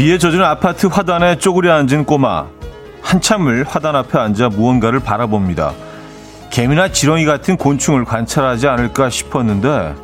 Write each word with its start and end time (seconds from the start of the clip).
비에 0.00 0.16
젖은 0.16 0.42
아파트 0.42 0.86
화단에 0.86 1.36
쪼그려 1.36 1.74
앉은 1.74 2.06
꼬마. 2.06 2.46
한참을 3.02 3.66
화단 3.68 3.94
앞에 3.96 4.18
앉아 4.18 4.48
무언가를 4.48 5.00
바라봅니다. 5.00 5.74
개미나 6.48 6.90
지렁이 6.90 7.26
같은 7.26 7.58
곤충을 7.58 8.06
관찰하지 8.06 8.66
않을까 8.66 9.10
싶었는데, 9.10 9.94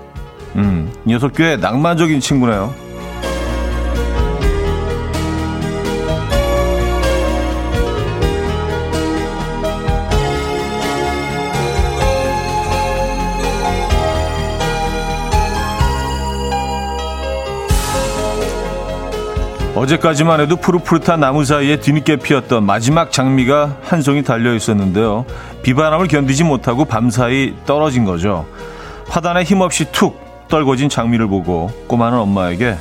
음, 0.56 0.92
녀석 1.06 1.32
꽤 1.32 1.56
낭만적인 1.56 2.20
친구네요. 2.20 2.74
어제까지만 19.76 20.40
해도 20.40 20.56
푸릇푸릇한 20.56 21.20
나무 21.20 21.44
사이에 21.44 21.76
뒤늦게 21.80 22.16
피었던 22.16 22.64
마지막 22.64 23.12
장미가 23.12 23.76
한 23.82 24.00
송이 24.00 24.22
달려 24.22 24.54
있었는데요. 24.54 25.26
비바람을 25.62 26.08
견디지 26.08 26.44
못하고 26.44 26.86
밤사이 26.86 27.54
떨어진 27.66 28.06
거죠. 28.06 28.46
화단에 29.08 29.42
힘없이 29.42 29.92
툭 29.92 30.18
떨궈진 30.48 30.88
장미를 30.88 31.26
보고 31.26 31.70
꼬마는 31.88 32.18
엄마에게 32.18 32.76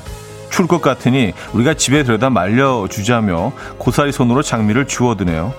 추울 0.49 0.69
것 0.69 0.81
같으니 0.81 1.33
우리가 1.51 1.73
집에 1.73 2.03
들여다 2.03 2.29
말려주자며 2.29 3.51
고사리 3.77 4.13
손으로 4.13 4.41
장미를 4.41 4.87
주워드네요. 4.87 5.53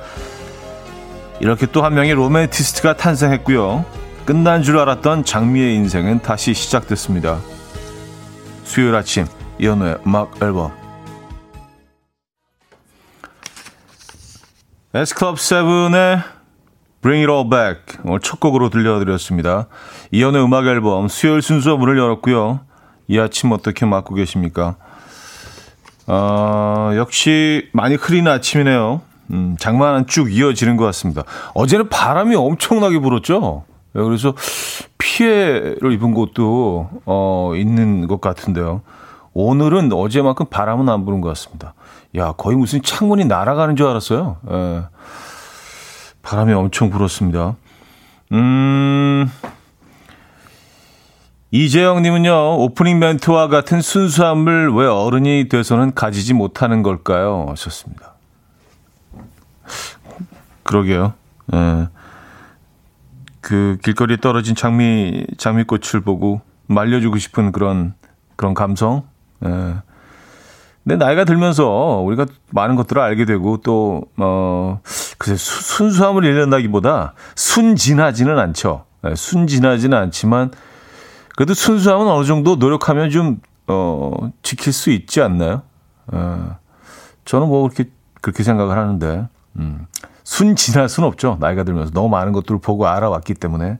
이렇게 1.41 1.67
또 1.67 1.83
한 1.85 1.93
명의 1.93 2.15
로맨티스트가 2.15 2.97
탄생했고요. 2.97 3.85
끝난 4.25 4.63
줄 4.63 4.79
알았던 4.79 5.27
장미의 5.27 5.75
인생은 5.75 6.23
다시 6.23 6.55
시작됐습니다. 6.55 7.41
수요일 8.65 8.95
아침 8.95 9.27
이현우의 9.59 9.99
음악 10.07 10.33
앨범 10.41 10.86
S클럽 15.03 15.37
7의 15.37 16.23
Bring 17.03 17.23
It 17.23 17.31
All 17.31 17.51
Back 17.51 17.99
오늘 18.05 18.21
첫 18.21 18.41
곡으로 18.41 18.71
들려드렸습니다. 18.71 19.67
이연의 20.11 20.43
음악 20.43 20.67
앨범 20.67 21.09
수요일 21.09 21.43
순서 21.43 21.77
문을 21.77 21.99
열었고요. 21.99 22.61
이 23.09 23.19
아침 23.19 23.53
어떻게 23.53 23.85
맞고 23.85 24.15
계십니까? 24.15 24.77
어, 26.07 26.93
역시 26.97 27.69
많이 27.73 27.97
흐린 27.97 28.27
아침이네요. 28.27 29.03
음, 29.33 29.57
장마는 29.59 30.07
쭉 30.07 30.33
이어지는 30.33 30.79
것 30.79 30.85
같습니다. 30.87 31.25
어제는 31.53 31.91
바람이 31.91 32.35
엄청나게 32.35 32.99
불었죠. 33.01 33.65
네, 33.93 34.03
그래서 34.03 34.35
피해를 34.97 35.93
입은 35.93 36.15
곳도 36.15 36.89
어, 37.05 37.53
있는 37.55 38.07
것 38.07 38.23
같은데요. 38.23 38.81
오늘은 39.39 39.93
어제만큼 39.93 40.47
바람은 40.47 40.89
안 40.89 41.05
부는 41.05 41.21
것 41.21 41.29
같습니다. 41.29 41.75
야, 42.17 42.33
거의 42.33 42.57
무슨 42.57 42.81
창문이 42.81 43.27
날아가는 43.27 43.77
줄 43.77 43.87
알았어요. 43.87 44.39
예. 44.51 44.85
바람이 46.23 46.55
엄청 46.55 46.89
불었습니다. 46.89 47.55
음, 48.33 49.31
이재영님은요, 51.51 52.63
오프닝 52.63 52.99
멘트와 52.99 53.49
같은 53.49 53.83
순수함을 53.83 54.73
왜 54.73 54.87
어른이 54.87 55.51
돼서는 55.51 55.93
가지지 55.93 56.33
못하는 56.33 56.83
걸까요? 56.83 57.45
하셨습니다. 57.51 58.15
그러게요. 60.63 61.13
예. 61.53 61.89
그 63.43 63.77
길거리에 63.85 64.17
떨어진 64.17 64.55
장미, 64.55 65.27
장미꽃을 65.37 66.01
보고 66.01 66.41
말려주고 66.69 67.19
싶은 67.19 67.53
그런, 67.53 67.93
그런 68.37 68.55
감성. 68.55 69.05
예. 69.45 69.75
근데 70.85 71.05
나이가 71.05 71.25
들면서 71.25 72.01
우리가 72.05 72.27
많은 72.53 72.77
것들을 72.77 73.03
알게 73.03 73.25
되고 73.25 73.57
또, 73.59 74.05
어, 74.19 74.81
글쎄, 75.19 75.37
순수함을 75.37 76.25
잃는다기보다 76.25 77.15
순진하지는 77.35 78.39
않죠. 78.39 78.85
네, 79.03 79.15
순진하지는 79.17 79.99
않지만 79.99 80.53
그래도 81.35 81.55
순수함은 81.55 82.07
어느 82.07 82.25
정도 82.25 82.55
노력하면 82.57 83.11
좀, 83.11 83.41
어, 83.67 84.13
지킬 84.43 84.73
수 84.73 84.91
있지 84.91 85.21
않나요? 85.21 85.63
어, 86.07 86.57
저는 87.25 87.49
뭐 87.49 87.69
그렇게, 87.69 87.91
그렇게 88.21 88.45
생각을 88.45 88.79
하는데, 88.79 89.29
음, 89.59 89.87
순진할 90.23 90.89
수는 90.89 91.09
없죠. 91.09 91.37
나이가 91.41 91.65
들면서 91.65 91.93
너무 91.93 92.09
많은 92.09 92.33
것들을 92.33 92.61
보고 92.61 92.87
알아왔기 92.87 93.35
때문에. 93.35 93.79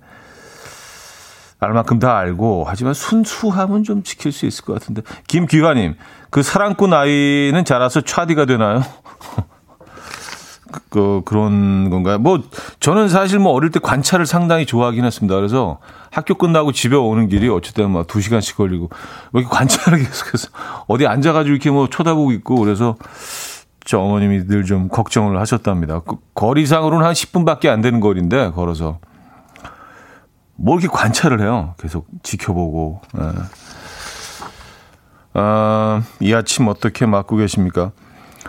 알 1.59 1.73
만큼 1.73 1.99
다 1.99 2.17
알고 2.19 2.65
하지만 2.67 2.93
순수함은 2.95 3.83
좀 3.85 4.03
지킬 4.03 4.33
수 4.33 4.47
있을 4.47 4.65
것 4.65 4.75
같은데 4.75 5.03
김귀관님 5.29 5.97
그 6.31 6.43
사랑꾼 6.43 6.93
아이는 6.93 7.65
자라서 7.65 8.03
차디가 8.03 8.45
되나요? 8.45 8.83
그, 10.73 10.81
그, 10.91 11.23
그런 11.25 11.91
건가요? 11.91 12.19
뭐, 12.19 12.43
저는 12.81 13.09
사실 13.09 13.39
뭐 13.39 13.53
어릴 13.53 13.71
때 13.71 13.79
관찰을 13.81 14.27
상당히 14.27 14.67
좋아하긴 14.67 15.05
했습니다. 15.05 15.35
그래서 15.37 15.79
학교 16.11 16.35
끝나고 16.35 16.73
집에 16.73 16.97
오는 16.97 17.29
길이 17.29 17.49
어쨌든 17.49 17.91
막 17.91 18.07
두 18.09 18.21
시간씩 18.21 18.57
걸리고, 18.57 18.91
뭐 19.31 19.41
이렇게 19.41 19.55
관찰을 19.55 19.99
계속해서 20.05 20.49
어디 20.89 21.07
앉아가지고 21.07 21.53
이렇게 21.53 21.71
뭐 21.71 21.89
쳐다보고 21.89 22.33
있고, 22.33 22.57
그래서 22.57 22.97
저 23.85 24.01
어머님이 24.01 24.47
늘 24.47 24.65
좀 24.65 24.89
걱정을 24.89 25.39
하셨답니다. 25.41 26.01
그 26.01 26.17
거리상으로는 26.35 27.07
한 27.07 27.13
10분밖에 27.15 27.69
안 27.69 27.81
되는 27.81 28.01
거리인데, 28.01 28.51
걸어서. 28.51 28.99
뭐 30.57 30.79
이렇게 30.79 30.89
관찰을 30.89 31.41
해요. 31.41 31.75
계속 31.79 32.07
지켜보고. 32.23 33.01
예. 33.19 33.33
아, 35.35 36.03
이 36.21 36.33
아침 36.33 36.69
어떻게 36.69 37.07
맞고 37.07 37.37
계십니까? 37.37 37.93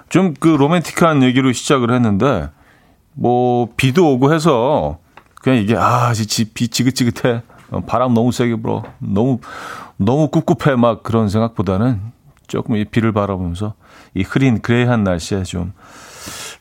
좀 0.09 0.33
그 0.39 0.47
로맨틱한 0.47 1.21
얘기로 1.23 1.51
시작을 1.51 1.93
했는데, 1.93 2.49
뭐, 3.13 3.69
비도 3.75 4.13
오고 4.13 4.33
해서, 4.33 4.99
그냥 5.35 5.59
이게, 5.59 5.75
아, 5.75 6.13
지, 6.13 6.45
비 6.53 6.69
지긋지긋해. 6.69 7.41
어, 7.71 7.81
바람 7.81 8.13
너무 8.13 8.31
세게 8.31 8.55
불어. 8.61 8.83
너무, 8.99 9.39
너무 9.97 10.29
꿉꿉해. 10.31 10.75
막 10.77 11.03
그런 11.03 11.27
생각보다는 11.27 11.99
조금 12.47 12.77
이 12.77 12.85
비를 12.85 13.11
바라보면서 13.11 13.73
이 14.13 14.23
흐린 14.23 14.61
그레이한 14.61 15.03
날씨에 15.03 15.43
좀 15.43 15.73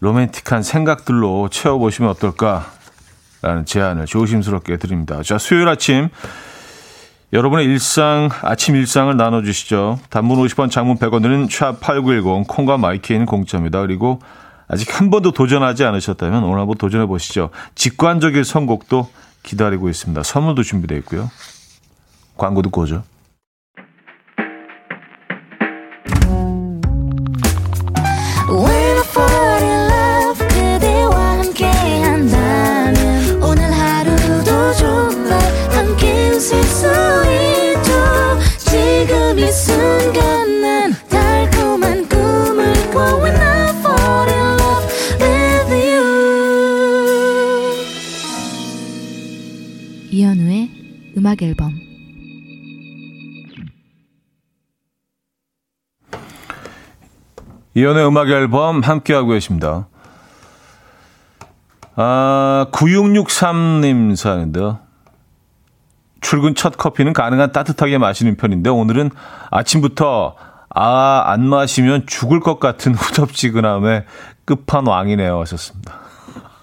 로맨틱한 0.00 0.62
생각들로 0.62 1.48
채워보시면 1.48 2.10
어떨까 2.10 2.66
라는 3.46 3.64
제안을 3.64 4.06
조심스럽게 4.06 4.76
드립니다. 4.76 5.22
자, 5.22 5.38
수요일 5.38 5.68
아침 5.68 6.08
여러분의 7.32 7.64
일상, 7.66 8.28
아침 8.42 8.74
일상을 8.74 9.16
나눠주시죠. 9.16 10.00
단문 10.10 10.38
50원, 10.38 10.68
장문 10.68 10.96
100원 10.96 11.22
드는 11.22 11.46
샵8910, 11.46 12.48
콩과 12.48 12.76
마이케이는 12.76 13.24
공짜입니다. 13.24 13.80
그리고 13.82 14.20
아직 14.66 14.98
한 14.98 15.10
번도 15.10 15.30
도전하지 15.30 15.84
않으셨다면 15.84 16.42
오늘 16.42 16.58
한번 16.58 16.76
도전해 16.76 17.06
보시죠. 17.06 17.50
직관적인 17.76 18.42
선곡도 18.42 19.08
기다리고 19.44 19.88
있습니다. 19.88 20.24
선물도 20.24 20.64
준비되어 20.64 20.98
있고요. 20.98 21.30
광고 22.36 22.62
듣고 22.62 22.80
오죠. 22.80 23.04
이연의 57.76 58.08
음악 58.08 58.30
앨범 58.30 58.80
함께하고 58.80 59.28
계십니다. 59.28 59.86
아, 61.94 62.68
9663님 62.72 64.16
사연인데요. 64.16 64.78
출근 66.22 66.54
첫 66.54 66.78
커피는 66.78 67.12
가능한 67.12 67.52
따뜻하게 67.52 67.98
마시는 67.98 68.38
편인데 68.38 68.70
오늘은 68.70 69.10
아침부터 69.50 70.36
아, 70.70 71.22
안 71.26 71.46
마시면 71.46 72.06
죽을 72.06 72.40
것 72.40 72.60
같은 72.60 72.94
후덥지근함의 72.96 74.06
끝판왕이네요. 74.46 75.38
하셨습니다. 75.40 76.00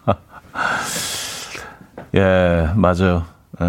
예, 2.16 2.71
맞아요. 2.75 3.25
예. 3.62 3.66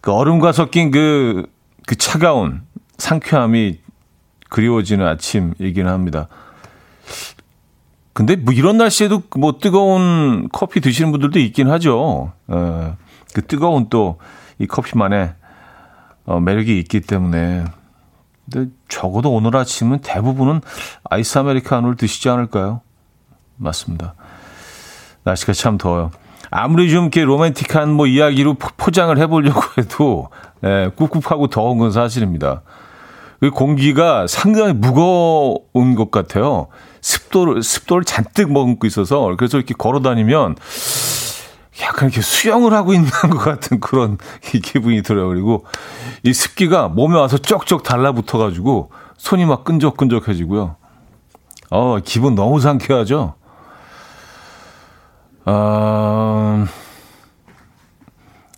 그 0.00 0.12
얼음과 0.12 0.50
섞인 0.50 0.90
그, 0.90 1.46
그 1.86 1.94
차가운 1.94 2.62
상쾌함이 2.98 3.78
그리워지는 4.48 5.06
아침이기는 5.06 5.92
합니다. 5.92 6.26
근데 8.12 8.36
뭐 8.36 8.54
이런 8.54 8.78
날씨에도 8.78 9.22
뭐 9.36 9.58
뜨거운 9.58 10.48
커피 10.52 10.80
드시는 10.80 11.10
분들도 11.12 11.38
있긴 11.38 11.68
하죠. 11.70 12.32
어, 12.48 12.96
그 13.34 13.46
뜨거운 13.46 13.88
또 13.88 14.18
이 14.58 14.66
커피만의 14.66 15.34
어, 16.24 16.40
매력이 16.40 16.78
있기 16.80 17.00
때문에 17.00 17.64
근데 18.50 18.70
적어도 18.88 19.32
오늘 19.32 19.56
아침은 19.56 19.98
대부분은 20.00 20.60
아이스 21.04 21.38
아메리카노를 21.38 21.96
드시지 21.96 22.28
않을까요? 22.28 22.80
맞습니다. 23.56 24.14
날씨가 25.24 25.52
참 25.52 25.78
더워요. 25.78 26.10
아무리 26.50 26.90
좀 26.90 27.04
이렇게 27.04 27.24
로맨틱한 27.24 27.92
뭐 27.92 28.06
이야기로 28.06 28.54
포장을 28.54 29.16
해보려고 29.18 29.60
해도 29.78 30.28
예, 30.64 30.90
꿉꿉하고 30.96 31.48
더운 31.48 31.78
건 31.78 31.90
사실입니다. 31.90 32.62
그 33.40 33.50
공기가 33.50 34.26
상당히 34.26 34.72
무거운 34.72 35.94
것 35.94 36.10
같아요. 36.10 36.68
습도를 37.00 37.62
습도를 37.62 38.04
잔뜩 38.04 38.50
머금고 38.52 38.86
있어서 38.86 39.34
그래서 39.36 39.58
이렇게 39.58 39.74
걸어 39.74 40.00
다니면 40.00 40.56
약간 41.82 42.08
이렇게 42.08 42.22
수영을 42.22 42.72
하고 42.72 42.94
있는 42.94 43.08
것 43.30 43.38
같은 43.38 43.80
그런 43.80 44.18
기분이 44.40 45.02
들어요. 45.02 45.28
그리고 45.28 45.66
이 46.22 46.32
습기가 46.32 46.88
몸에 46.88 47.16
와서 47.16 47.38
쩍쩍 47.38 47.82
달라붙어 47.82 48.38
가지고 48.38 48.90
손이 49.18 49.44
막 49.44 49.64
끈적끈적해지고요. 49.64 50.76
어, 51.70 51.98
기분 52.04 52.34
너무 52.34 52.60
상쾌하죠. 52.60 53.34
어, 55.44 56.66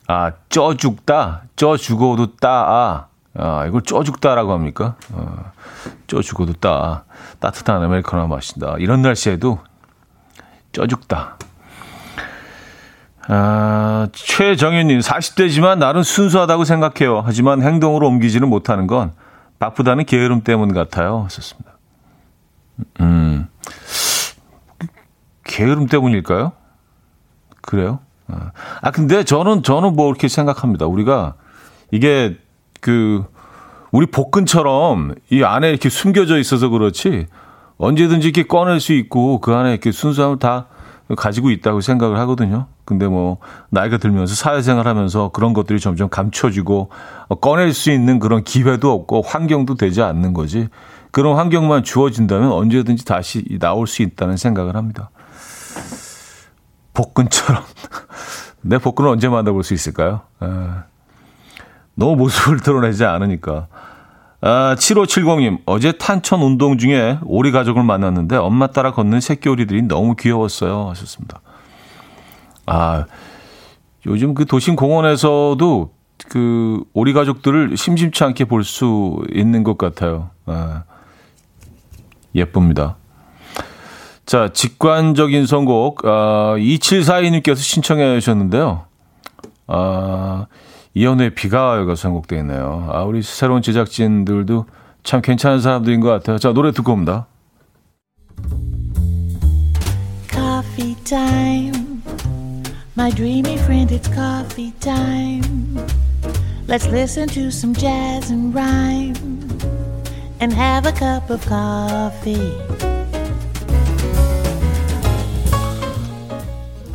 아, 0.07 0.33
쪄 0.49 0.75
죽다, 0.75 1.43
쪄 1.57 1.77
죽어도 1.77 2.37
따, 2.37 2.49
아, 2.51 3.07
아 3.35 3.67
이걸 3.67 3.83
쪄 3.83 4.03
죽다라고 4.03 4.53
합니까? 4.53 4.97
어, 5.13 5.53
쪄 6.07 6.23
죽어도 6.23 6.55
따, 6.55 7.05
따뜻한 7.41 7.83
아메리카노 7.83 8.27
마신다. 8.27 8.77
이런 8.79 9.03
날씨에도 9.03 9.59
쪄 10.73 10.87
죽다. 10.87 11.37
아, 13.31 14.09
최정현님, 14.13 15.01
40대지만 15.01 15.79
나름 15.79 16.03
순수하다고 16.03 16.65
생각해요. 16.65 17.23
하지만 17.25 17.61
행동으로 17.61 18.07
옮기지는 18.09 18.49
못하는 18.49 18.87
건 18.87 19.13
바쁘다는 19.59 20.07
게으름 20.07 20.41
때문 20.41 20.73
같아요. 20.73 21.25
하셨습니다. 21.25 21.73
음, 23.01 23.47
게으름 25.45 25.87
때문일까요? 25.87 26.53
그래요? 27.61 28.01
아, 28.29 28.53
아, 28.81 28.91
근데 28.93 29.25
저는, 29.25 29.63
저는 29.63 29.95
뭐 29.95 30.09
이렇게 30.09 30.29
생각합니다. 30.29 30.87
우리가 30.87 31.35
이게 31.91 32.39
그, 32.81 33.25
우리 33.91 34.07
복근처럼 34.07 35.15
이 35.31 35.43
안에 35.43 35.71
이렇게 35.71 35.89
숨겨져 35.89 36.39
있어서 36.39 36.69
그렇지 36.69 37.27
언제든지 37.79 38.29
이렇게 38.29 38.43
꺼낼 38.43 38.81
수 38.81 38.93
있고 38.93 39.41
그 39.41 39.55
안에 39.55 39.71
이렇게 39.71 39.93
순수함을 39.93 40.39
다 40.39 40.67
가지고 41.17 41.51
있다고 41.51 41.81
생각을 41.81 42.19
하거든요. 42.19 42.67
근데 42.85 43.07
뭐 43.07 43.39
나이가 43.71 43.97
들면서 43.97 44.35
사회생활 44.35 44.87
하면서 44.87 45.31
그런 45.31 45.55
것들이 45.55 45.81
점점 45.81 46.09
감춰지고 46.11 46.91
꺼낼 47.41 47.73
수 47.73 47.91
있는 47.91 48.19
그런 48.19 48.45
기회도 48.45 48.93
없고 48.93 49.23
환경도 49.23 49.77
되지 49.77 50.03
않는 50.03 50.35
거지. 50.35 50.69
그런 51.11 51.37
환경만 51.37 51.85
주어진다면 51.85 52.53
언제든지 52.53 53.05
다시 53.07 53.59
나올 53.59 53.87
수 53.87 54.03
있다는 54.03 54.37
생각을 54.37 54.77
합니다. 54.77 55.11
복근처럼 56.93 57.63
내 58.61 58.77
복근을 58.77 59.11
언제 59.11 59.29
만나볼 59.29 59.63
수 59.63 59.73
있을까요? 59.73 60.23
에. 60.43 60.47
너무 61.99 62.15
모습을 62.15 62.61
드러내지 62.61 63.05
않으니까. 63.05 63.67
아, 64.41 64.77
7570님, 64.79 65.59
어제 65.67 65.91
탄천 65.91 66.41
운동 66.43 66.79
중에 66.79 67.19
오리 67.25 67.51
가족을 67.51 67.83
만났는데 67.83 68.37
엄마 68.37 68.69
따라 68.69 68.93
걷는 68.93 69.21
새끼 69.21 69.49
오리들이 69.49 69.83
너무 69.83 70.15
귀여웠어요. 70.15 70.89
하셨습니다. 70.91 71.41
아, 72.67 73.07
요즘 74.07 74.35
그 74.35 74.47
도심 74.47 74.77
공원에서도 74.77 75.93
그 76.29 76.85
오리 76.93 77.13
가족들을 77.13 77.77
심심치 77.77 78.23
않게 78.23 78.45
볼 78.45 78.63
수 78.63 79.21
있는 79.33 79.65
것 79.65 79.77
같아요. 79.77 80.31
아, 80.47 80.85
예쁩니다. 82.33 82.97
자, 84.25 84.51
직관적인 84.53 85.47
선곡, 85.47 86.05
아, 86.05 86.55
2742님께서 86.59 87.57
신청해 87.57 88.21
주셨는데요. 88.21 88.85
아, 89.67 90.47
이연우의 90.99 91.37
비가 91.37 91.67
와요가 91.67 91.95
선곡되어 91.95 92.41
있네요. 92.41 92.89
아, 92.91 93.05
우리 93.05 93.23
새로운 93.23 93.63
제작진들도 93.63 94.67
참 95.05 95.23
괜찮은 95.23 95.61
사람들인 95.61 96.01
것 96.01 96.09
같아요. 96.09 96.39
자, 96.39 96.53
노래 96.53 96.73
듣고 96.73 96.91
옵니다. 96.91 97.29
Coffee 100.29 100.97
time. 101.05 102.03
My 102.99 103.13
dreamy 103.13 103.55
friend, 103.59 103.95
it's 103.95 104.13
coffee 104.13 104.73
time. 104.81 105.79
Let's 106.67 106.89
listen 106.89 107.29
to 107.29 107.47
some 107.47 107.73
jazz 107.73 108.33
and 108.33 108.53
rhyme 108.53 109.15
and 110.41 110.53
have 110.53 110.85
a 110.85 110.93
cup 110.93 111.33
of 111.33 111.47
coffee. 111.47 112.59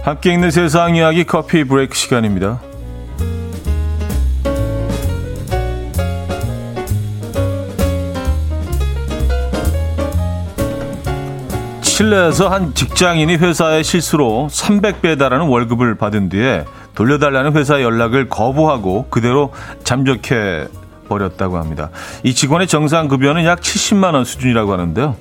함께 0.01 0.33
있는 0.33 0.51
세상 0.51 0.97
이야기 0.97 1.23
커피 1.23 1.63
브레이크 1.63 1.95
시간입니다. 1.95 2.72
칠레에서 11.93 12.49
한 12.49 12.73
직장인이 12.73 13.35
회사의 13.35 13.83
실수로 13.83 14.47
300배에 14.51 15.19
달하는 15.19 15.45
월급을 15.45 15.93
받은 15.93 16.29
뒤에 16.29 16.65
돌려달라는 16.95 17.55
회사 17.55 17.83
연락을 17.83 18.29
거부하고 18.29 19.05
그대로 19.11 19.53
잠적해 19.83 20.69
버렸다고 21.07 21.59
합니다. 21.59 21.91
이 22.23 22.33
직원의 22.33 22.65
정상 22.65 23.07
급여는 23.07 23.45
약 23.45 23.61
70만 23.61 24.15
원 24.15 24.25
수준이라고 24.25 24.73
하는데요. 24.73 25.15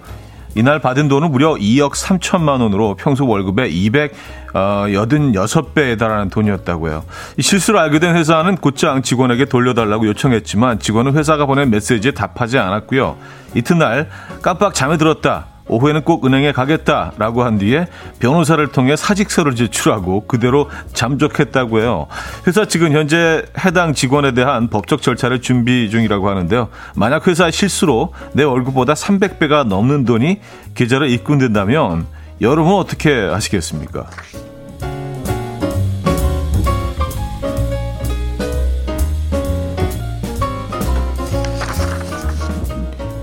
이날 0.55 0.79
받은 0.79 1.09
돈은 1.09 1.31
무려 1.31 1.57
2억 1.57 1.93
3천만 1.93 2.63
원으로 2.63 2.97
평소 2.99 3.29
월급의 3.29 3.71
286배에 3.75 5.99
달하는 5.99 6.31
돈이었다고요. 6.31 7.05
이 7.37 7.43
실수를 7.43 7.81
알게 7.81 7.99
된 7.99 8.17
회사는 8.17 8.57
곧장 8.57 9.03
직원에게 9.03 9.45
돌려달라고 9.45 10.07
요청했지만 10.07 10.79
직원은 10.79 11.19
회사가 11.19 11.45
보낸 11.45 11.69
메시지에 11.69 12.13
답하지 12.13 12.59
않았고요. 12.59 13.19
이튿날 13.55 14.09
깜빡 14.41 14.73
잠에 14.73 14.97
들었다. 14.97 15.52
오후에는 15.69 16.03
꼭 16.03 16.27
은행에 16.27 16.53
가겠다라고 16.53 17.45
한 17.45 17.59
뒤에 17.59 17.87
변호사를 18.19 18.67
통해 18.69 18.97
사직서를 18.97 19.55
제출하고 19.55 20.27
그대로 20.27 20.69
잠적했다고 20.93 21.81
해요. 21.81 22.07
회사 22.47 22.65
측은 22.67 22.93
현재 22.93 23.45
해당 23.65 23.95
직원에 23.95 24.33
대한 24.33 24.69
법적 24.69 25.03
절차를 25.03 25.41
준비 25.41 25.91
중이라고 25.91 26.29
하는데요. 26.29 26.69
만약 26.97 27.27
회사 27.27 27.51
실수로 27.51 28.13
내 28.33 28.43
월급보다 28.43 28.95
300배가 28.95 29.67
넘는 29.67 30.05
돈이 30.05 30.41
계좌로 30.75 31.07
입금된다면 31.07 32.07
여러분 32.41 32.75
어떻게 32.75 33.13
하시겠습니까? 33.13 34.07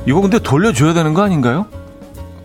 이거 0.06 0.22
근데 0.22 0.40
돌려줘야 0.40 0.94
되는 0.94 1.14
거 1.14 1.22
아닌가요? 1.22 1.68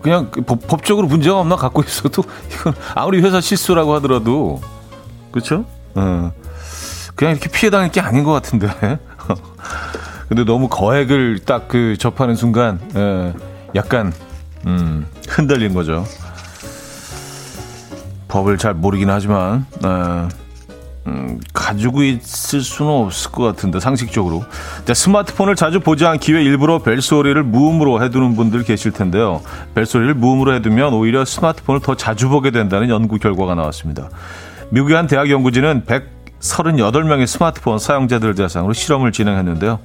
그냥 0.05 0.27
그 0.29 0.41
법, 0.41 0.67
법적으로 0.67 1.07
문제가 1.07 1.39
없나 1.39 1.55
갖고 1.55 1.81
있어도 1.81 2.23
이건 2.53 2.75
아무리 2.93 3.21
회사 3.21 3.41
실수라고 3.41 3.95
하더라도 3.95 4.61
그렇죠? 5.31 5.65
어. 5.95 6.31
그냥 7.15 7.31
이렇게 7.33 7.49
피해 7.49 7.71
당할 7.71 7.91
게 7.91 8.01
아닌 8.01 8.23
것 8.23 8.31
같은데. 8.31 8.67
근데 10.29 10.43
너무 10.43 10.67
거액을 10.69 11.39
딱 11.39 11.67
그 11.69 11.97
접하는 11.97 12.35
순간 12.35 12.79
에, 12.95 13.33
약간 13.73 14.13
음, 14.67 15.07
흔들린 15.27 15.73
거죠. 15.73 16.05
법을 18.27 18.59
잘 18.59 18.75
모르긴 18.75 19.09
하지만 19.09 19.65
에, 19.83 20.27
음, 21.07 21.39
가지고 21.53 22.03
있을 22.03 22.61
수는 22.61 22.91
없을 22.91 23.31
것 23.31 23.43
같은데 23.43 23.79
상식적으로. 23.79 24.43
스마트폰을 24.91 25.55
자주 25.55 25.79
보지 25.79 26.05
않기 26.05 26.33
위해 26.33 26.43
일부러 26.43 26.79
벨소리를 26.79 27.41
무음으로 27.43 28.03
해두는 28.03 28.35
분들 28.35 28.63
계실 28.63 28.91
텐데요. 28.91 29.41
벨소리를 29.75 30.15
무음으로 30.15 30.55
해두면 30.55 30.93
오히려 30.93 31.23
스마트폰을 31.23 31.81
더 31.81 31.95
자주 31.95 32.29
보게 32.29 32.49
된다는 32.49 32.89
연구 32.89 33.19
결과가 33.19 33.53
나왔습니다. 33.53 34.09
미국의 34.71 34.95
한 34.95 35.05
대학 35.05 35.29
연구진은 35.29 35.83
138명의 35.85 37.27
스마트폰 37.27 37.77
사용자들을 37.77 38.33
대상으로 38.33 38.73
실험을 38.73 39.11
진행했는데요. 39.11 39.79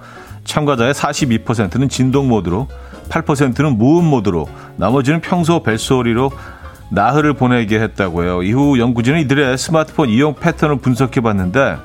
참가자의 0.44 0.94
42%는 0.94 1.90
진동 1.90 2.28
모드로 2.28 2.68
8%는 3.10 3.76
무음 3.76 4.06
모드로 4.06 4.48
나머지는 4.76 5.20
평소 5.20 5.62
벨소리로 5.62 6.30
나흘을 6.90 7.34
보내게 7.34 7.80
했다고 7.80 8.24
해요. 8.24 8.42
이후 8.42 8.78
연구진은 8.78 9.20
이들의 9.20 9.56
스마트폰 9.56 10.08
이용 10.08 10.34
패턴을 10.34 10.76
분석해 10.76 11.20
봤는데 11.20 11.76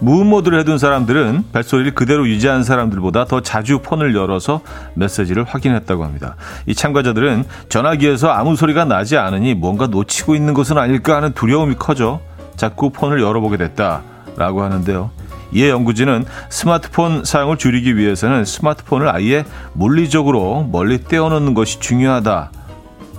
무음 0.00 0.28
모드를 0.28 0.60
해둔 0.60 0.78
사람들은 0.78 1.46
벨소리를 1.52 1.94
그대로 1.94 2.28
유지한 2.28 2.62
사람들보다 2.62 3.24
더 3.24 3.40
자주 3.40 3.78
폰을 3.78 4.14
열어서 4.14 4.60
메시지를 4.94 5.44
확인했다고 5.44 6.04
합니다. 6.04 6.36
이 6.66 6.74
참가자들은 6.74 7.44
전화기에서 7.68 8.30
아무 8.30 8.56
소리가 8.56 8.84
나지 8.84 9.16
않으니 9.16 9.54
뭔가 9.54 9.86
놓치고 9.86 10.34
있는 10.34 10.52
것은 10.54 10.78
아닐까 10.78 11.16
하는 11.16 11.32
두려움이 11.32 11.76
커져 11.78 12.20
자꾸 12.56 12.90
폰을 12.90 13.20
열어보게 13.20 13.56
됐다라고 13.56 14.62
하는데요. 14.62 15.10
이에 15.52 15.70
연구진은 15.70 16.24
스마트폰 16.50 17.24
사용을 17.24 17.56
줄이기 17.56 17.96
위해서는 17.96 18.44
스마트폰을 18.44 19.08
아예 19.08 19.44
물리적으로 19.72 20.68
멀리 20.70 21.02
떼어놓는 21.02 21.54
것이 21.54 21.78
중요하다 21.80 22.50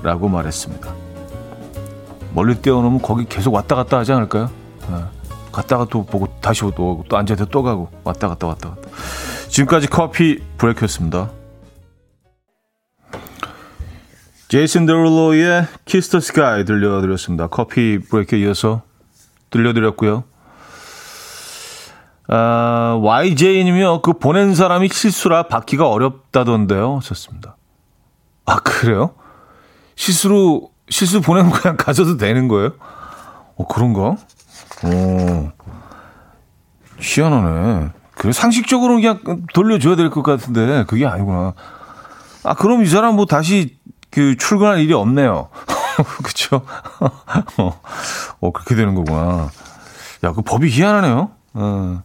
라고 0.06 0.30
말했습니다. 0.30 0.94
멀리 2.36 2.62
떼어놓으면 2.62 3.02
거기 3.02 3.26
계속 3.26 3.56
왔다 3.56 3.76
갔다 3.76 3.98
하지 3.98 4.14
않을까요? 4.14 4.52
네. 4.88 5.04
갔다가 5.52 5.88
또 5.90 6.06
보고 6.06 6.28
다시 6.42 6.62
또 6.62 6.92
오고 6.92 7.06
또 7.10 7.18
앉아서 7.18 7.46
또 7.46 7.64
가고 7.64 7.90
왔다 8.04 8.28
갔다 8.28 8.46
왔다 8.46 8.70
갔다. 8.70 8.88
지금까지 9.50 9.88
coffee 9.88 10.44
break였습니다. 10.60 11.32
제이슨 14.48 14.86
데롤로의 14.86 15.66
Kiss 15.86 16.12
the 16.12 16.20
Sky 16.20 16.66
들려드렸습니다. 16.66 17.48
coffee 17.48 17.98
break에 17.98 18.40
이어서 18.42 18.84
들려드렸고요. 19.50 20.24
아, 22.28 23.00
YJ님이요. 23.02 24.04
그 24.04 24.14
보낸 24.14 24.54
사람이 24.54 24.90
실수라 24.90 25.48
받기가 25.48 25.90
어렵다던데요. 25.90 27.00
좋습니다. 27.02 27.56
아, 28.46 28.58
그래요? 28.58 29.16
실수로, 29.96 30.70
실수 30.90 31.22
보내면 31.22 31.52
그냥 31.52 31.78
가져도 31.78 32.18
되는 32.18 32.48
거예요? 32.48 32.72
어, 33.58 33.66
그런가? 33.68 34.16
어, 34.84 35.52
희한하네. 37.00 37.90
그 38.16 38.32
상식적으로는 38.32 39.02
그냥 39.02 39.46
돌려줘야 39.54 39.96
될 39.96 40.10
것 40.10 40.24
같은데, 40.24 40.86
그게 40.88 41.06
아니구나. 41.06 41.54
아, 42.44 42.54
그럼 42.54 42.84
이 42.84 42.86
사람 42.86 43.16
뭐 43.16 43.26
다시 43.26 43.78
그 44.12 44.38
출근할 44.38 44.80
일이 44.80 44.94
없네요. 44.94 45.50
그쵸? 46.24 46.62
어, 47.58 47.82
어, 48.40 48.52
그렇게 48.52 48.76
되는 48.76 48.96
거구나. 48.96 49.50
야, 50.24 50.32
그 50.34 50.42
법이 50.42 50.70
희한하네요. 50.70 51.30
어. 51.54 52.04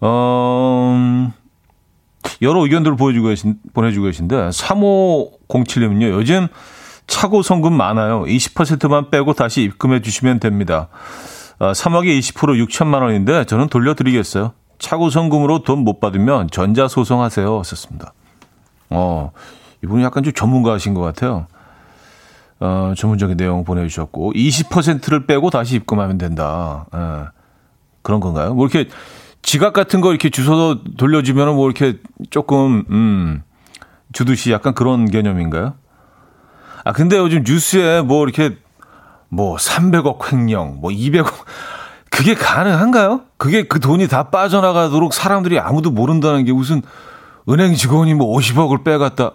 어, 0.00 1.32
여러 2.42 2.62
의견들을 2.62 2.96
보여주고 2.96 3.28
계신, 3.28 3.56
보내주고 3.74 4.06
계신데, 4.06 4.50
3507님은요, 4.50 6.10
요즘 6.10 6.48
차고 7.06 7.42
성금 7.42 7.72
많아요. 7.72 8.22
20%만 8.24 9.10
빼고 9.10 9.32
다시 9.32 9.62
입금해 9.62 10.02
주시면 10.02 10.40
됩니다. 10.40 10.88
어, 11.58 11.72
3억에 11.72 12.18
20% 12.18 12.66
6천만 12.66 13.02
원인데, 13.02 13.44
저는 13.44 13.68
돌려드리겠어요. 13.68 14.52
차고 14.78 15.10
성금으로 15.10 15.62
돈 15.64 15.78
못 15.84 15.98
받으면 16.00 16.48
전자 16.52 16.86
소송하세요. 16.86 17.62
썼습니다. 17.64 18.12
어, 18.90 19.32
이분이 19.82 20.04
약간 20.04 20.22
좀 20.22 20.32
전문가신 20.32 20.94
것 20.94 21.00
같아요. 21.00 21.46
어, 22.60 22.92
전문적인 22.96 23.36
내용 23.36 23.64
보내주셨고, 23.64 24.32
20%를 24.34 25.26
빼고 25.26 25.50
다시 25.50 25.76
입금하면 25.76 26.18
된다. 26.18 26.86
예, 26.94 27.24
그런 28.02 28.20
건가요? 28.20 28.54
뭐 28.54 28.66
이렇게 28.66 28.88
지갑 29.48 29.72
같은 29.72 30.02
거 30.02 30.10
이렇게 30.10 30.28
주소도 30.28 30.84
돌려주면 30.98 31.54
뭐 31.54 31.70
이렇게 31.70 31.98
조금, 32.28 32.84
음, 32.90 33.42
주듯이 34.12 34.52
약간 34.52 34.74
그런 34.74 35.06
개념인가요? 35.06 35.72
아, 36.84 36.92
근데 36.92 37.16
요즘 37.16 37.44
뉴스에 37.46 38.02
뭐 38.02 38.24
이렇게 38.24 38.58
뭐 39.30 39.56
300억 39.56 40.30
횡령, 40.30 40.80
뭐 40.82 40.90
200억, 40.90 41.32
그게 42.12 42.34
가능한가요? 42.34 43.22
그게 43.38 43.62
그 43.62 43.80
돈이 43.80 44.06
다 44.06 44.24
빠져나가도록 44.24 45.14
사람들이 45.14 45.58
아무도 45.58 45.90
모른다는 45.90 46.44
게 46.44 46.52
무슨 46.52 46.82
은행 47.48 47.74
직원이 47.74 48.12
뭐 48.12 48.36
50억을 48.36 48.84
빼갔다. 48.84 49.32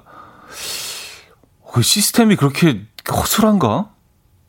그 1.72 1.82
시스템이 1.82 2.36
그렇게 2.36 2.86
허술한가? 3.12 3.90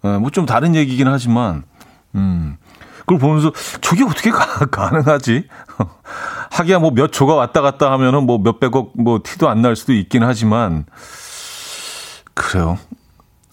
네, 0.03 0.19
뭐좀 0.19 0.45
다른 0.45 0.75
얘기긴 0.75 1.09
하지만, 1.09 1.65
음. 2.17 2.59
그걸 3.07 3.19
보면서 3.19 3.53
저게 3.81 4.03
어떻게 4.05 4.31
가, 4.31 4.45
가능하지? 4.71 5.49
하기야 6.53 6.79
뭐 6.79 6.91
몇 6.91 7.13
조가 7.13 7.35
왔다 7.35 7.61
갔다 7.61 7.91
하면은 7.93 8.25
뭐 8.27 8.39
몇백억 8.39 8.93
뭐 8.95 9.21
티도 9.23 9.49
안 9.49 9.63
날 9.63 9.77
수도 9.77 9.93
있긴 9.93 10.23
하지만 10.23 10.87
그래요. 12.35 12.79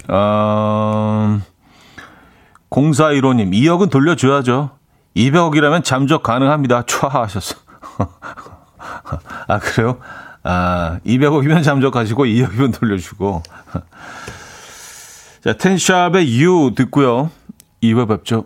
아, 0.07 1.39
0415님, 2.69 3.51
2억은 3.53 3.89
돌려줘야죠. 3.91 4.71
200억이라면 5.15 5.83
잠적 5.83 6.23
가능합니다. 6.23 6.83
촤 6.83 7.07
하셨어. 7.09 7.55
아, 9.47 9.59
그래요? 9.59 9.99
아, 10.43 10.99
200억이면 11.05 11.63
잠적하시고 11.63 12.25
2억이면 12.25 12.79
돌려주고. 12.79 13.43
자, 15.43 15.53
텐샵의 15.53 16.41
유 16.41 16.71
듣고요. 16.75 17.29
2부 17.83 18.07
뵙죠. 18.07 18.45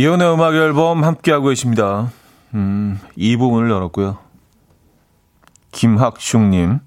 이현우의 0.00 0.32
음악 0.32 0.54
앨범 0.54 1.04
함께하고 1.04 1.48
계십니다. 1.48 2.10
음, 2.54 2.98
이 3.16 3.36
부분을 3.36 3.70
열었고요. 3.70 4.16
김학중님 5.72 6.78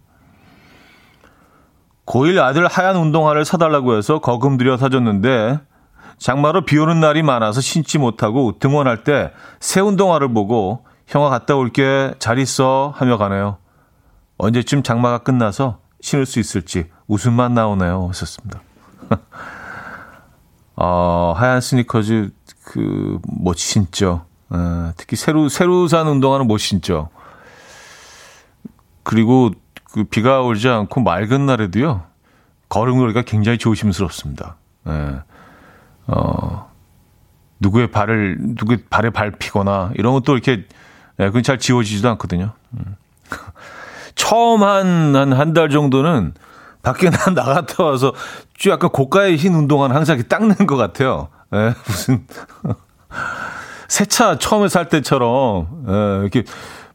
고1 2.08 2.40
아들 2.40 2.66
하얀 2.66 2.96
운동화를 2.96 3.46
사달라고 3.46 3.96
해서 3.98 4.18
거금 4.18 4.58
들여 4.58 4.78
사줬는데 4.78 5.60
장마로 6.18 6.66
비 6.66 6.80
오는 6.80 7.00
날이 7.00 7.22
많아서 7.22 7.62
신지 7.62 8.00
못하고 8.00 8.58
등원할 8.58 9.04
때 9.04 9.32
새 9.60 9.80
운동화를 9.80 10.34
보고 10.34 10.84
형아 11.06 11.30
갔다 11.30 11.56
올게 11.56 12.16
잘 12.18 12.40
있어 12.40 12.94
하며 12.96 13.20
가네요. 13.20 13.58
언제쯤 14.40 14.82
장마가 14.82 15.20
끝나서 15.20 15.78
신을 16.02 16.26
수 16.26 16.40
있을지 16.40 16.88
웃음만 17.08 17.54
나오네요. 17.54 18.08
하셨습니다. 18.10 18.64
어, 20.76 21.34
하얀 21.38 21.62
스니커즈 21.62 22.32
그 22.64 23.20
못 23.28 23.58
신죠. 23.58 24.26
어, 24.50 24.92
특히 24.98 25.16
새로 25.16 25.50
새로 25.50 25.88
산 25.88 26.08
운동화는 26.08 26.48
못 26.48 26.58
신죠. 26.58 27.10
그리고 29.04 29.52
그 29.92 30.04
비가 30.06 30.42
오지 30.42 30.68
않고 30.70 31.02
맑은 31.02 31.46
날에도요. 31.46 32.04
걸음걸이가 32.70 33.24
굉장히 33.24 33.58
조심스럽습니다. 33.58 34.56
예. 34.88 35.22
어, 36.08 36.72
누구의 37.60 37.92
발을 37.92 38.38
누구의 38.40 38.86
발에 38.90 39.10
밟히거나 39.12 39.92
이런 39.96 40.14
것도 40.14 40.34
이렇게 40.34 40.66
예, 41.20 41.26
그건 41.28 41.44
잘 41.44 41.60
지워지지도 41.60 42.10
않거든요. 42.12 42.54
음. 42.74 42.96
처음 44.16 44.64
한 44.64 45.16
한 45.16 45.34
한 45.34 45.54
달 45.54 45.70
정도는 45.70 46.34
밖에 46.82 47.10
나 47.10 47.30
나갔다 47.32 47.84
와서 47.84 48.14
쭉 48.56 48.70
약간 48.72 48.90
고가의 48.90 49.38
흰 49.38 49.54
운동화는 49.54 49.96
항상 49.96 50.18
이렇게 50.18 50.28
닦는 50.28 50.66
것 50.68 50.76
같아요. 50.76 51.30
예, 51.54 51.74
무슨 51.88 52.26
세차 53.88 54.38
처음에 54.38 54.68
살 54.68 54.90
때처럼 54.90 55.86
예, 55.88 56.22
이렇게 56.22 56.44